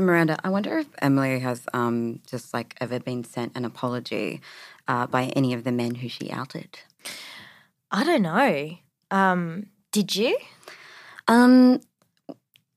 So 0.00 0.06
Miranda, 0.06 0.38
I 0.42 0.48
wonder 0.48 0.78
if 0.78 0.86
Emily 1.02 1.40
has 1.40 1.68
um, 1.74 2.22
just 2.26 2.54
like 2.54 2.74
ever 2.80 2.98
been 2.98 3.22
sent 3.22 3.52
an 3.54 3.66
apology 3.66 4.40
uh, 4.88 5.06
by 5.06 5.24
any 5.36 5.52
of 5.52 5.62
the 5.64 5.72
men 5.72 5.96
who 5.96 6.08
she 6.08 6.30
outed. 6.30 6.78
I 7.90 8.04
don't 8.04 8.22
know. 8.22 8.78
Um, 9.10 9.66
did 9.92 10.16
you? 10.16 10.38
Um, 11.28 11.82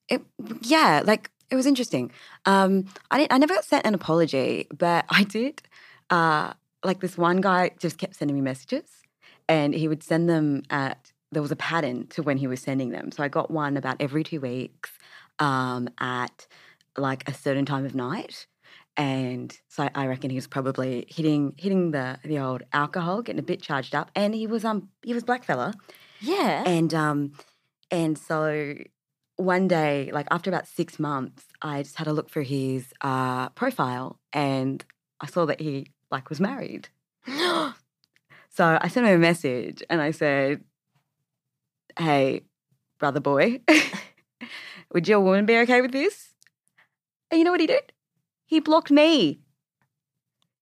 it, 0.09 0.21
yeah, 0.63 1.01
like 1.05 1.31
it 1.49 1.55
was 1.55 1.65
interesting. 1.65 2.11
Um, 2.45 2.87
I 3.09 3.19
didn't, 3.19 3.31
I 3.31 3.37
never 3.37 3.53
got 3.53 3.63
sent 3.63 3.85
an 3.85 3.93
apology, 3.93 4.67
but 4.77 5.05
I 5.09 5.23
did. 5.23 5.61
Uh, 6.09 6.51
like 6.83 6.99
this 6.99 7.17
one 7.17 7.39
guy 7.39 7.71
just 7.79 7.97
kept 7.97 8.17
sending 8.17 8.35
me 8.35 8.41
messages, 8.41 8.89
and 9.47 9.73
he 9.73 9.87
would 9.87 10.03
send 10.03 10.27
them 10.27 10.63
at. 10.69 11.13
There 11.31 11.41
was 11.41 11.51
a 11.51 11.55
pattern 11.55 12.07
to 12.07 12.21
when 12.21 12.35
he 12.35 12.47
was 12.47 12.59
sending 12.59 12.89
them, 12.89 13.13
so 13.13 13.23
I 13.23 13.29
got 13.29 13.49
one 13.49 13.77
about 13.77 13.95
every 14.01 14.25
two 14.25 14.41
weeks 14.41 14.91
um, 15.39 15.87
at 15.99 16.47
like 16.97 17.27
a 17.27 17.33
certain 17.33 17.65
time 17.65 17.85
of 17.85 17.95
night. 17.95 18.47
And 18.95 19.55
so 19.69 19.89
I 19.95 20.05
reckon 20.07 20.29
he 20.29 20.35
was 20.37 20.47
probably 20.47 21.05
hitting 21.09 21.55
hitting 21.57 21.91
the 21.91 22.19
the 22.23 22.39
old 22.39 22.63
alcohol, 22.73 23.21
getting 23.23 23.39
a 23.39 23.43
bit 23.43 23.61
charged 23.61 23.95
up, 23.95 24.11
and 24.15 24.35
he 24.35 24.45
was 24.47 24.63
um 24.63 24.89
he 25.01 25.13
was 25.13 25.23
black 25.23 25.43
fella, 25.43 25.73
Yeah. 26.19 26.63
and 26.65 26.93
um, 26.93 27.33
and 27.89 28.17
so 28.17 28.75
one 29.37 29.67
day, 29.67 30.11
like 30.13 30.27
after 30.29 30.51
about 30.51 30.67
six 30.67 30.99
months, 30.99 31.45
I 31.61 31.81
just 31.81 31.95
had 31.95 32.05
a 32.07 32.13
look 32.13 32.29
for 32.29 32.43
his 32.43 32.93
uh, 33.01 33.49
profile, 33.49 34.19
and 34.31 34.85
I 35.19 35.25
saw 35.25 35.45
that 35.47 35.59
he 35.59 35.87
like 36.11 36.29
was 36.29 36.39
married. 36.39 36.89
So 38.49 38.77
I 38.79 38.87
sent 38.87 39.07
him 39.07 39.15
a 39.15 39.17
message, 39.17 39.81
and 39.89 39.99
I 39.99 40.11
said, 40.11 40.63
"Hey, 41.97 42.43
brother 42.99 43.19
boy, 43.19 43.61
would 44.93 45.07
your 45.07 45.21
woman 45.21 45.47
be 45.47 45.57
okay 45.59 45.81
with 45.81 45.91
this?" 45.91 46.32
And 47.33 47.39
you 47.39 47.45
know 47.45 47.51
what 47.51 47.61
he 47.61 47.65
did? 47.67 47.91
He 48.45 48.59
blocked 48.59 48.91
me. 48.91 49.39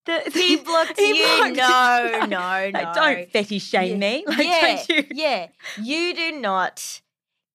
The- 0.05 0.21
he 0.33 0.55
blocked 0.55 0.93
he 0.97 1.19
you. 1.19 1.25
blocked- 1.37 1.57
no, 1.57 2.19
no, 2.21 2.25
no. 2.27 2.71
Like, 2.73 2.93
don't 2.93 3.29
fetish 3.29 3.63
shame 3.63 3.99
me. 3.99 4.23
Like, 4.25 4.39
yeah, 4.47 4.83
you? 4.87 5.03
yeah. 5.11 5.47
You 5.81 6.15
do 6.15 6.31
not 6.39 7.01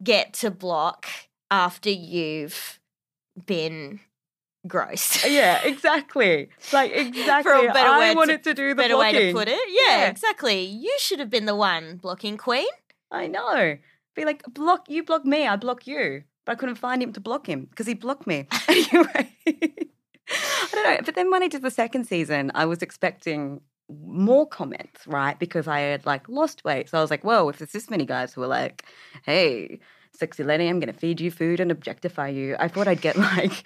get 0.05 0.35
to 0.35 0.51
block 0.51 1.07
after 1.51 1.89
you've 1.89 2.79
been 3.47 4.01
gross. 4.69 5.25
Uh, 5.25 5.29
yeah, 5.29 5.63
exactly. 5.65 6.51
Like 6.75 6.93
exactly. 6.93 7.53
For 7.53 7.69
a 7.69 7.73
better 7.73 7.89
I 7.89 7.99
word 7.99 8.11
to- 8.13 8.17
wanted 8.17 8.45
to, 8.45 8.53
do 8.55 8.69
the 8.69 8.75
Better 8.75 8.99
way 8.99 9.13
to 9.13 9.33
put 9.33 9.49
it. 9.49 9.59
Yeah, 9.69 10.01
Yeah. 10.03 10.09
exactly. 10.09 10.61
You 10.63 10.95
should 10.99 11.21
have 11.21 11.31
been 11.31 11.47
the 11.47 11.57
one 11.57 11.97
blocking 11.97 12.37
Queen. 12.37 12.67
I 13.11 13.29
know. 13.29 13.79
Be 14.15 14.25
like, 14.27 14.43
block 14.53 14.91
you, 14.91 15.05
block 15.05 15.25
me. 15.25 15.47
I 15.47 15.57
block 15.57 15.87
you. 15.87 16.25
But 16.47 16.53
I 16.53 16.55
couldn't 16.55 16.77
find 16.77 17.03
him 17.03 17.13
to 17.13 17.21
block 17.21 17.47
him 17.47 17.65
because 17.65 17.87
he 17.87 17.95
blocked 17.95 18.27
me. 18.27 18.47
anyway, 18.69 19.31
I 19.47 20.69
don't 20.73 20.85
know. 20.85 20.99
But 21.05 21.15
then 21.15 21.31
when 21.31 21.43
I 21.43 21.49
did 21.49 21.63
the 21.63 21.71
second 21.71 22.05
season, 22.07 22.51
I 22.55 22.65
was 22.65 22.83
expecting 22.83 23.61
more 23.89 24.47
comments, 24.47 25.07
right? 25.07 25.39
Because 25.39 25.69
I 25.69 25.81
had 25.81 26.07
like 26.07 26.29
lost 26.29 26.65
weight. 26.65 26.89
So 26.89 26.99
I 26.99 27.01
was 27.01 27.11
like, 27.11 27.25
whoa, 27.25 27.49
if 27.49 27.59
there's 27.59 27.73
this 27.73 27.91
many 27.91 28.05
guys 28.07 28.33
who 28.33 28.43
are 28.43 28.49
like, 28.49 28.85
hey, 29.25 29.81
sexy 30.15 30.43
lady, 30.43 30.67
I'm 30.69 30.81
going 30.81 30.93
to 30.93 30.99
feed 30.99 31.21
you 31.21 31.31
food 31.31 31.61
and 31.61 31.71
objectify 31.71 32.29
you, 32.29 32.57
I 32.59 32.69
thought 32.69 32.89
I'd 32.89 33.01
get 33.01 33.17
like 33.37 33.65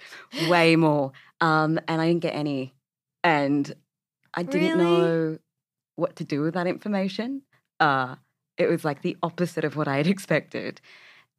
way 0.49 0.75
more. 0.75 1.11
Um, 1.39 1.79
and 1.87 2.01
I 2.01 2.07
didn't 2.07 2.21
get 2.21 2.35
any. 2.35 2.73
And 3.23 3.73
I 4.33 4.43
didn't 4.43 4.77
Really? 4.77 4.83
know 4.83 5.37
what 5.95 6.15
to 6.17 6.23
do 6.23 6.41
with 6.41 6.53
that 6.55 6.67
information. 6.67 7.43
Uh, 7.79 8.15
it 8.57 8.67
was 8.67 8.83
like 8.85 9.01
the 9.01 9.17
opposite 9.23 9.63
of 9.63 9.75
what 9.75 9.87
I 9.87 9.97
had 9.97 10.07
expected. 10.15 10.81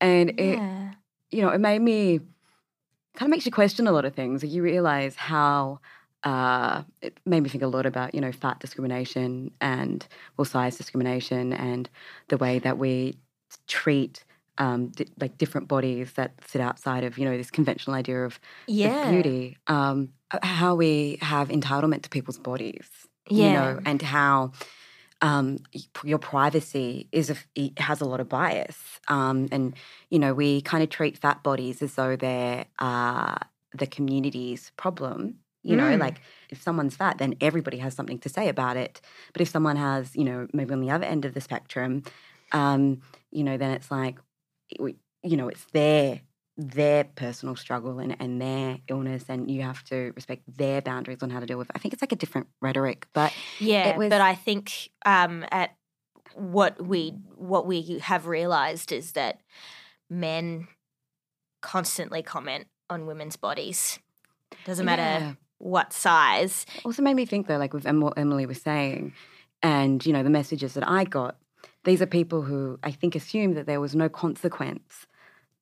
And 0.01 0.31
it, 0.41 0.59
yeah. 0.59 0.93
You 1.33 1.43
know, 1.43 1.49
it 1.49 1.61
made 1.61 1.81
me 1.81 2.21
kind 3.15 3.29
of 3.29 3.31
makes 3.31 3.47
you 3.47 3.53
question 3.53 3.87
a 3.87 3.93
lot 3.93 4.05
of 4.05 4.15
things. 4.15 4.43
You 4.45 4.63
realize 4.63 5.17
how 5.17 5.81
uh, 6.25 6.83
it 7.01 7.19
made 7.27 7.43
me 7.43 7.49
think 7.49 7.63
a 7.63 7.67
lot 7.67 7.85
about, 7.87 8.15
you 8.15 8.21
know, 8.21 8.33
fat 8.33 8.61
discrimination 8.61 9.51
and 9.61 10.07
well, 10.37 10.45
size 10.45 10.77
discrimination 10.77 11.53
and 11.53 11.91
the 12.29 12.37
way 12.37 12.59
that 12.61 12.79
we 12.79 13.17
treat 13.67 14.25
um, 14.59 14.89
di- 14.89 15.09
like 15.21 15.37
different 15.39 15.67
bodies 15.69 16.13
that 16.13 16.33
sit 16.47 16.61
outside 16.61 17.05
of, 17.05 17.19
you 17.19 17.25
know, 17.25 17.37
this 17.37 17.51
conventional 17.51 17.97
idea 17.97 18.25
of, 18.25 18.35
of 18.35 18.41
Yeah. 18.69 19.11
beauty. 19.11 19.57
Um, 19.67 20.11
how 20.43 20.75
we 20.75 21.19
have 21.21 21.49
entitlement 21.49 22.03
to 22.03 22.09
people's 22.11 22.39
bodies, 22.39 22.87
Yeah. 23.29 23.47
you 23.47 23.53
know, 23.53 23.81
and 23.85 24.01
how 24.01 24.53
um, 25.23 25.59
your 26.05 26.19
privacy 26.19 27.09
is 27.13 27.31
a, 27.31 27.37
it 27.55 27.79
has 27.79 28.01
a 28.01 28.05
lot 28.05 28.21
of 28.21 28.29
bias. 28.29 28.77
Um, 29.09 29.49
and 29.53 29.75
you 30.11 30.19
know, 30.19 30.35
we 30.35 30.61
kind 30.61 30.83
of 30.83 30.91
treat 30.91 31.17
fat 31.17 31.43
bodies 31.43 31.81
as 31.81 31.95
though 31.95 32.17
they're 32.17 32.67
uh, 32.79 33.37
the 33.73 33.87
community's 33.87 34.73
problem. 34.77 35.37
You 35.63 35.77
know, 35.77 35.85
Mm. 35.85 36.01
like 36.01 36.21
if 36.51 36.61
someone's 36.61 36.97
fat, 36.97 37.19
then 37.19 37.37
everybody 37.41 37.79
has 37.79 37.95
something 37.95 38.19
to 38.19 38.29
say 38.29 38.49
about 38.49 38.77
it. 38.77 39.01
But 39.33 39.43
if 39.43 39.49
someone 39.49 39.77
has, 39.77 40.17
you 40.17 40.25
know, 40.25 40.49
maybe 40.53 40.73
on 40.75 40.81
the 40.81 40.91
other 40.91 41.07
end 41.07 41.25
of 41.25 41.35
the 41.35 41.41
spectrum, 41.41 42.03
um, 42.51 43.01
you 43.31 43.45
know, 43.45 43.57
then 43.57 43.71
it's 43.71 43.89
like, 43.89 44.19
you 44.79 45.37
know, 45.37 45.49
it's 45.49 45.65
their 45.73 46.21
their 46.69 47.05
personal 47.05 47.57
struggle 47.57 47.99
and, 47.99 48.17
and 48.21 48.41
their 48.41 48.79
illness, 48.89 49.25
and 49.29 49.51
you 49.51 49.63
have 49.63 49.83
to 49.85 50.13
respect 50.17 50.43
their 50.57 50.81
boundaries 50.83 51.23
on 51.23 51.31
how 51.31 51.41
to 51.41 51.47
deal 51.47 51.59
with 51.59 51.69
it. 51.71 51.77
I 51.77 51.79
think 51.79 51.93
it's 51.95 52.03
like 52.03 52.13
a 52.13 52.17
different 52.17 52.49
rhetoric, 52.61 53.07
but 53.13 53.33
Yeah, 53.61 53.97
was- 53.97 54.11
but 54.11 54.21
I 54.21 54.35
think 54.35 54.91
um, 55.05 55.45
at 55.51 55.77
what 56.35 56.85
we 56.87 57.11
what 57.37 57.67
we 57.67 57.99
have 57.99 58.27
realized 58.27 58.91
is 58.93 59.13
that 59.13 59.41
men 60.09 60.69
constantly 61.61 62.23
comment 62.23 62.67
on 62.91 63.07
women's 63.07 63.37
bodies. 63.37 63.99
Doesn't 64.65 64.85
matter 64.87 65.03
Yeah. 65.03 65.33
what 65.59 65.93
size. 65.93 66.67
also 66.85 67.03
made 67.03 67.15
me 67.15 67.27
think 67.27 67.47
though, 67.47 67.57
like 67.59 67.73
with 67.73 67.85
what 67.87 68.19
Emily 68.19 68.47
was 68.47 68.61
saying, 68.63 69.13
and 69.63 70.05
you 70.05 70.13
know 70.13 70.23
the 70.23 70.31
messages 70.31 70.75
that 70.75 70.89
I 70.89 71.05
got. 71.05 71.37
These 71.85 72.01
are 72.01 72.07
people 72.07 72.43
who 72.43 72.79
I 72.83 72.93
think 72.93 73.15
assumed 73.17 73.57
that 73.57 73.67
there 73.67 73.81
was 73.81 73.95
no 73.95 74.09
consequence 74.09 75.07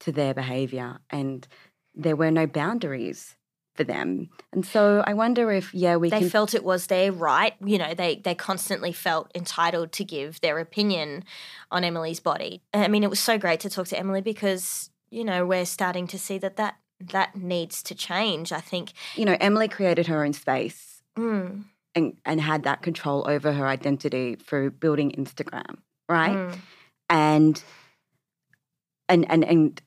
to 0.01 0.13
their 0.13 0.35
behavior, 0.35 0.99
and 1.11 1.47
there 1.95 2.17
were 2.17 2.31
no 2.31 2.47
boundaries 2.47 3.37
for 3.77 3.85
them. 3.85 4.29
And 4.53 4.67
so 4.67 5.03
I 5.07 5.15
wonder 5.15 5.51
if 5.53 5.73
yeah, 5.73 5.97
we 5.97 6.11
they 6.11 6.21
can. 6.21 6.31
felt 6.31 6.55
it 6.55 6.65
was 6.65 6.87
their 6.89 7.13
right. 7.13 7.55
You 7.65 7.79
know, 7.79 7.95
they 7.95 8.17
they 8.17 8.35
constantly 8.35 8.93
felt 8.93 9.31
entitled 9.35 9.93
to 9.93 10.05
give 10.05 10.41
their 10.41 10.59
opinion 10.59 11.25
on 11.71 11.85
Emily's 11.85 12.21
body. 12.21 12.63
I 12.75 12.89
mean, 12.89 13.05
it 13.05 13.11
was 13.11 13.21
so 13.21 13.39
great 13.39 13.61
to 13.61 13.71
talk 13.71 13.87
to 13.89 13.99
Emily 13.99 14.21
because 14.21 14.91
you 15.11 15.25
know 15.25 15.47
we're 15.47 15.67
starting 15.67 16.07
to 16.09 16.19
see 16.19 16.39
that 16.39 16.57
that 16.57 16.77
that 17.01 17.37
needs 17.37 17.83
to 17.85 17.95
change. 17.95 18.53
I 18.53 18.61
think. 18.61 18.93
you 19.17 19.25
know, 19.25 19.37
Emily 19.41 19.69
created 19.69 20.07
her 20.09 20.25
own 20.25 20.33
space 20.33 21.03
Mm, 21.19 21.65
and 21.95 22.17
and 22.25 22.41
had 22.41 22.63
that 22.63 22.83
control 22.83 23.25
over 23.29 23.53
her 23.53 23.67
identity 23.67 24.37
through 24.37 24.71
building 24.71 25.11
Instagram, 25.13 25.79
right? 26.09 26.37
mm. 26.37 26.57
and 27.09 27.63
and 29.09 29.31
and 29.31 29.45
and 29.45 29.83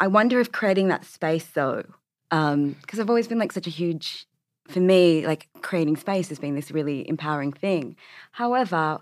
I 0.00 0.06
wonder 0.06 0.40
if 0.40 0.50
creating 0.50 0.88
that 0.88 1.04
space 1.04 1.46
though, 1.46 1.84
um, 2.30 2.70
because 2.80 2.98
I've 2.98 3.10
always 3.10 3.28
been 3.28 3.38
like 3.38 3.52
such 3.52 3.66
a 3.66 3.70
huge, 3.70 4.26
for 4.66 4.80
me, 4.80 5.26
like 5.26 5.48
creating 5.60 5.96
space 5.96 6.30
has 6.30 6.38
been 6.38 6.54
this 6.54 6.70
really 6.70 7.06
empowering 7.08 7.52
thing. 7.52 7.96
However, 8.32 9.00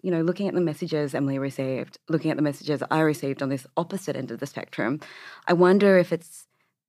you 0.00 0.10
know, 0.10 0.22
looking 0.22 0.48
at 0.48 0.54
the 0.54 0.60
messages 0.60 1.14
Emily 1.14 1.38
received, 1.38 1.98
looking 2.08 2.30
at 2.30 2.36
the 2.36 2.42
messages 2.42 2.82
I 2.90 3.00
received 3.00 3.42
on 3.42 3.50
this 3.50 3.66
opposite 3.76 4.16
end 4.16 4.30
of 4.30 4.40
the 4.40 4.46
spectrum, 4.46 5.00
I 5.46 5.52
wonder 5.52 5.98
if 5.98 6.12
it's, 6.12 6.48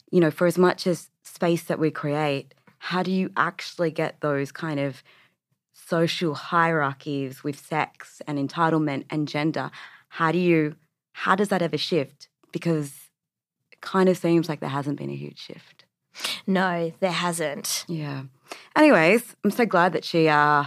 you 0.09 0.21
know, 0.21 0.31
for 0.31 0.47
as 0.47 0.57
much 0.57 0.87
as 0.87 1.09
space 1.23 1.63
that 1.63 1.79
we 1.79 1.91
create, 1.91 2.53
how 2.79 3.03
do 3.03 3.11
you 3.11 3.29
actually 3.35 3.91
get 3.91 4.21
those 4.21 4.51
kind 4.51 4.79
of 4.79 5.03
social 5.73 6.33
hierarchies 6.33 7.43
with 7.43 7.59
sex 7.59 8.21
and 8.25 8.37
entitlement 8.37 9.05
and 9.09 9.27
gender? 9.27 9.69
How 10.07 10.31
do 10.31 10.39
you, 10.39 10.75
how 11.11 11.35
does 11.35 11.49
that 11.49 11.61
ever 11.61 11.77
shift? 11.77 12.29
Because 12.51 13.02
kind 13.83 14.09
of 14.09 14.17
seems 14.17 14.49
like 14.49 14.59
there 14.61 14.69
hasn't 14.69 14.97
been 14.97 15.11
a 15.11 15.15
huge 15.15 15.37
shift. 15.39 15.85
No, 16.47 16.91
there 16.99 17.11
hasn't. 17.11 17.85
Yeah. 17.87 18.23
Anyways, 18.75 19.35
I'm 19.43 19.51
so 19.51 19.65
glad 19.65 19.93
that 19.93 20.03
she 20.05 20.27
uh 20.27 20.65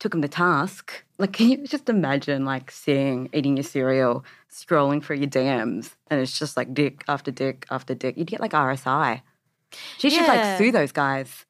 took 0.00 0.12
him 0.14 0.22
to 0.22 0.28
task. 0.28 1.04
Like, 1.18 1.32
can 1.32 1.48
you 1.48 1.66
just 1.66 1.88
imagine 1.88 2.44
like 2.44 2.70
seeing 2.70 3.28
eating 3.32 3.56
your 3.56 3.64
cereal, 3.64 4.24
scrolling 4.52 5.02
through 5.02 5.16
your 5.16 5.28
DMs, 5.28 5.92
and 6.08 6.20
it's 6.20 6.38
just 6.38 6.56
like 6.56 6.74
dick 6.74 7.04
after 7.08 7.30
dick 7.30 7.66
after 7.70 7.94
dick. 7.94 8.16
You'd 8.18 8.26
get 8.28 8.40
like 8.40 8.52
RSI. 8.52 9.22
She 9.98 10.10
should 10.10 10.26
like 10.28 10.58
sue 10.58 10.72
those 10.72 10.92
guys. 10.92 11.44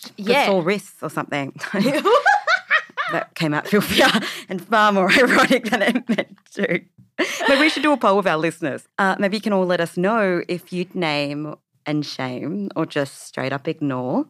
for 0.00 0.12
Yeah. 0.16 0.46
sore 0.46 0.62
wrists 0.62 1.02
or 1.02 1.10
something. 1.10 1.52
that 3.12 3.34
came 3.34 3.54
out 3.54 3.66
filthier 3.72 4.08
and 4.48 4.64
far 4.66 4.92
more 4.92 5.10
ironic 5.10 5.64
than 5.70 5.82
it 5.82 6.08
meant 6.08 6.38
to. 6.54 6.80
Maybe 7.48 7.60
we 7.60 7.68
should 7.70 7.82
do 7.82 7.92
a 7.92 7.96
poll 7.96 8.16
with 8.16 8.26
our 8.26 8.36
listeners. 8.36 8.86
Uh, 8.98 9.16
maybe 9.18 9.36
you 9.36 9.40
can 9.40 9.52
all 9.52 9.66
let 9.66 9.80
us 9.80 9.96
know 9.96 10.42
if 10.48 10.72
you'd 10.72 10.94
name 10.94 11.54
and 11.86 12.04
shame 12.04 12.70
or 12.76 12.86
just 12.86 13.22
straight 13.22 13.52
up 13.52 13.66
ignore. 13.66 14.26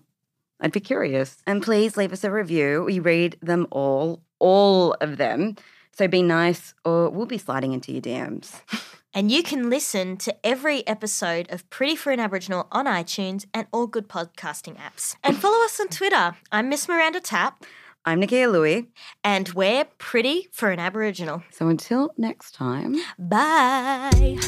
I'd 0.61 0.73
be 0.73 0.81
curious. 0.81 1.37
And 1.47 1.63
please 1.63 1.97
leave 1.97 2.13
us 2.13 2.25
a 2.25 2.31
review. 2.31 2.85
We 2.85 2.99
read 2.99 3.37
them 3.41 3.67
all, 3.71 4.23
all 4.39 4.95
of 4.95 5.17
them. 5.17 5.57
So 5.93 6.09
be 6.09 6.23
nice 6.23 6.75
or 6.85 7.11
we'll 7.11 7.27
be 7.27 7.39
sliding 7.39 7.73
into 7.73 7.93
your 7.93 8.03
DMs. 8.03 8.61
And 9.15 9.33
you 9.33 9.43
can 9.43 9.71
listen 9.71 10.17
to 10.19 10.37
every 10.47 10.87
episode 10.87 11.51
of 11.51 11.69
Pretty 11.71 11.97
for 11.97 12.13
an 12.13 12.21
Aboriginal 12.21 12.69
on 12.71 12.85
iTunes 12.85 13.47
and 13.55 13.67
all 13.73 13.87
good 13.87 14.07
podcasting 14.07 14.77
apps. 14.77 15.17
And 15.25 15.37
follow 15.37 15.65
us 15.65 15.81
on 15.81 15.89
Twitter. 15.89 16.37
I'm 16.53 16.69
Miss 16.69 16.87
Miranda 16.87 17.19
Tapp, 17.19 17.65
I'm 18.09 18.23
Nakkiah 18.23 18.51
Lui. 18.51 18.87
and 19.23 19.51
we're 19.51 19.85
Pretty 19.99 20.49
for 20.51 20.71
an 20.71 20.79
Aboriginal. 20.79 21.43
So 21.51 21.69
until 21.69 22.15
next 22.17 22.55
time. 22.55 22.97
Bye. 23.19 24.39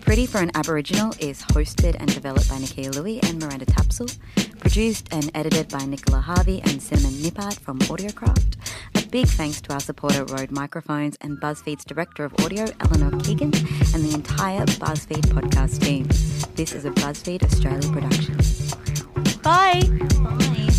Pretty 0.00 0.26
for 0.26 0.38
an 0.38 0.50
Aboriginal 0.56 1.14
is 1.20 1.42
hosted 1.42 1.94
and 2.00 2.12
developed 2.12 2.48
by 2.48 2.56
Nakkiah 2.56 2.96
Lui 2.96 3.20
and 3.22 3.38
Miranda 3.38 3.66
Tapsell, 3.66 4.18
produced 4.58 5.06
and 5.12 5.30
edited 5.36 5.68
by 5.68 5.84
Nicola 5.84 6.20
Harvey 6.20 6.60
and 6.64 6.82
Cinnamon 6.82 7.12
Nippard 7.12 7.60
from 7.60 7.78
Audiocraft. 7.80 8.56
Big 9.10 9.26
thanks 9.26 9.60
to 9.62 9.72
our 9.72 9.80
supporter 9.80 10.24
Rode 10.24 10.50
Microphones 10.50 11.16
and 11.22 11.40
BuzzFeed's 11.40 11.84
Director 11.84 12.24
of 12.24 12.34
Audio, 12.44 12.66
Eleanor 12.80 13.18
Keegan, 13.20 13.54
and 13.54 14.04
the 14.04 14.12
entire 14.12 14.66
BuzzFeed 14.66 15.22
podcast 15.32 15.80
team. 15.82 16.04
This 16.56 16.72
is 16.72 16.84
a 16.84 16.90
BuzzFeed 16.90 17.42
Australia 17.42 17.90
production. 17.90 18.36
Bye. 19.42 19.82
Bye. 19.84 20.77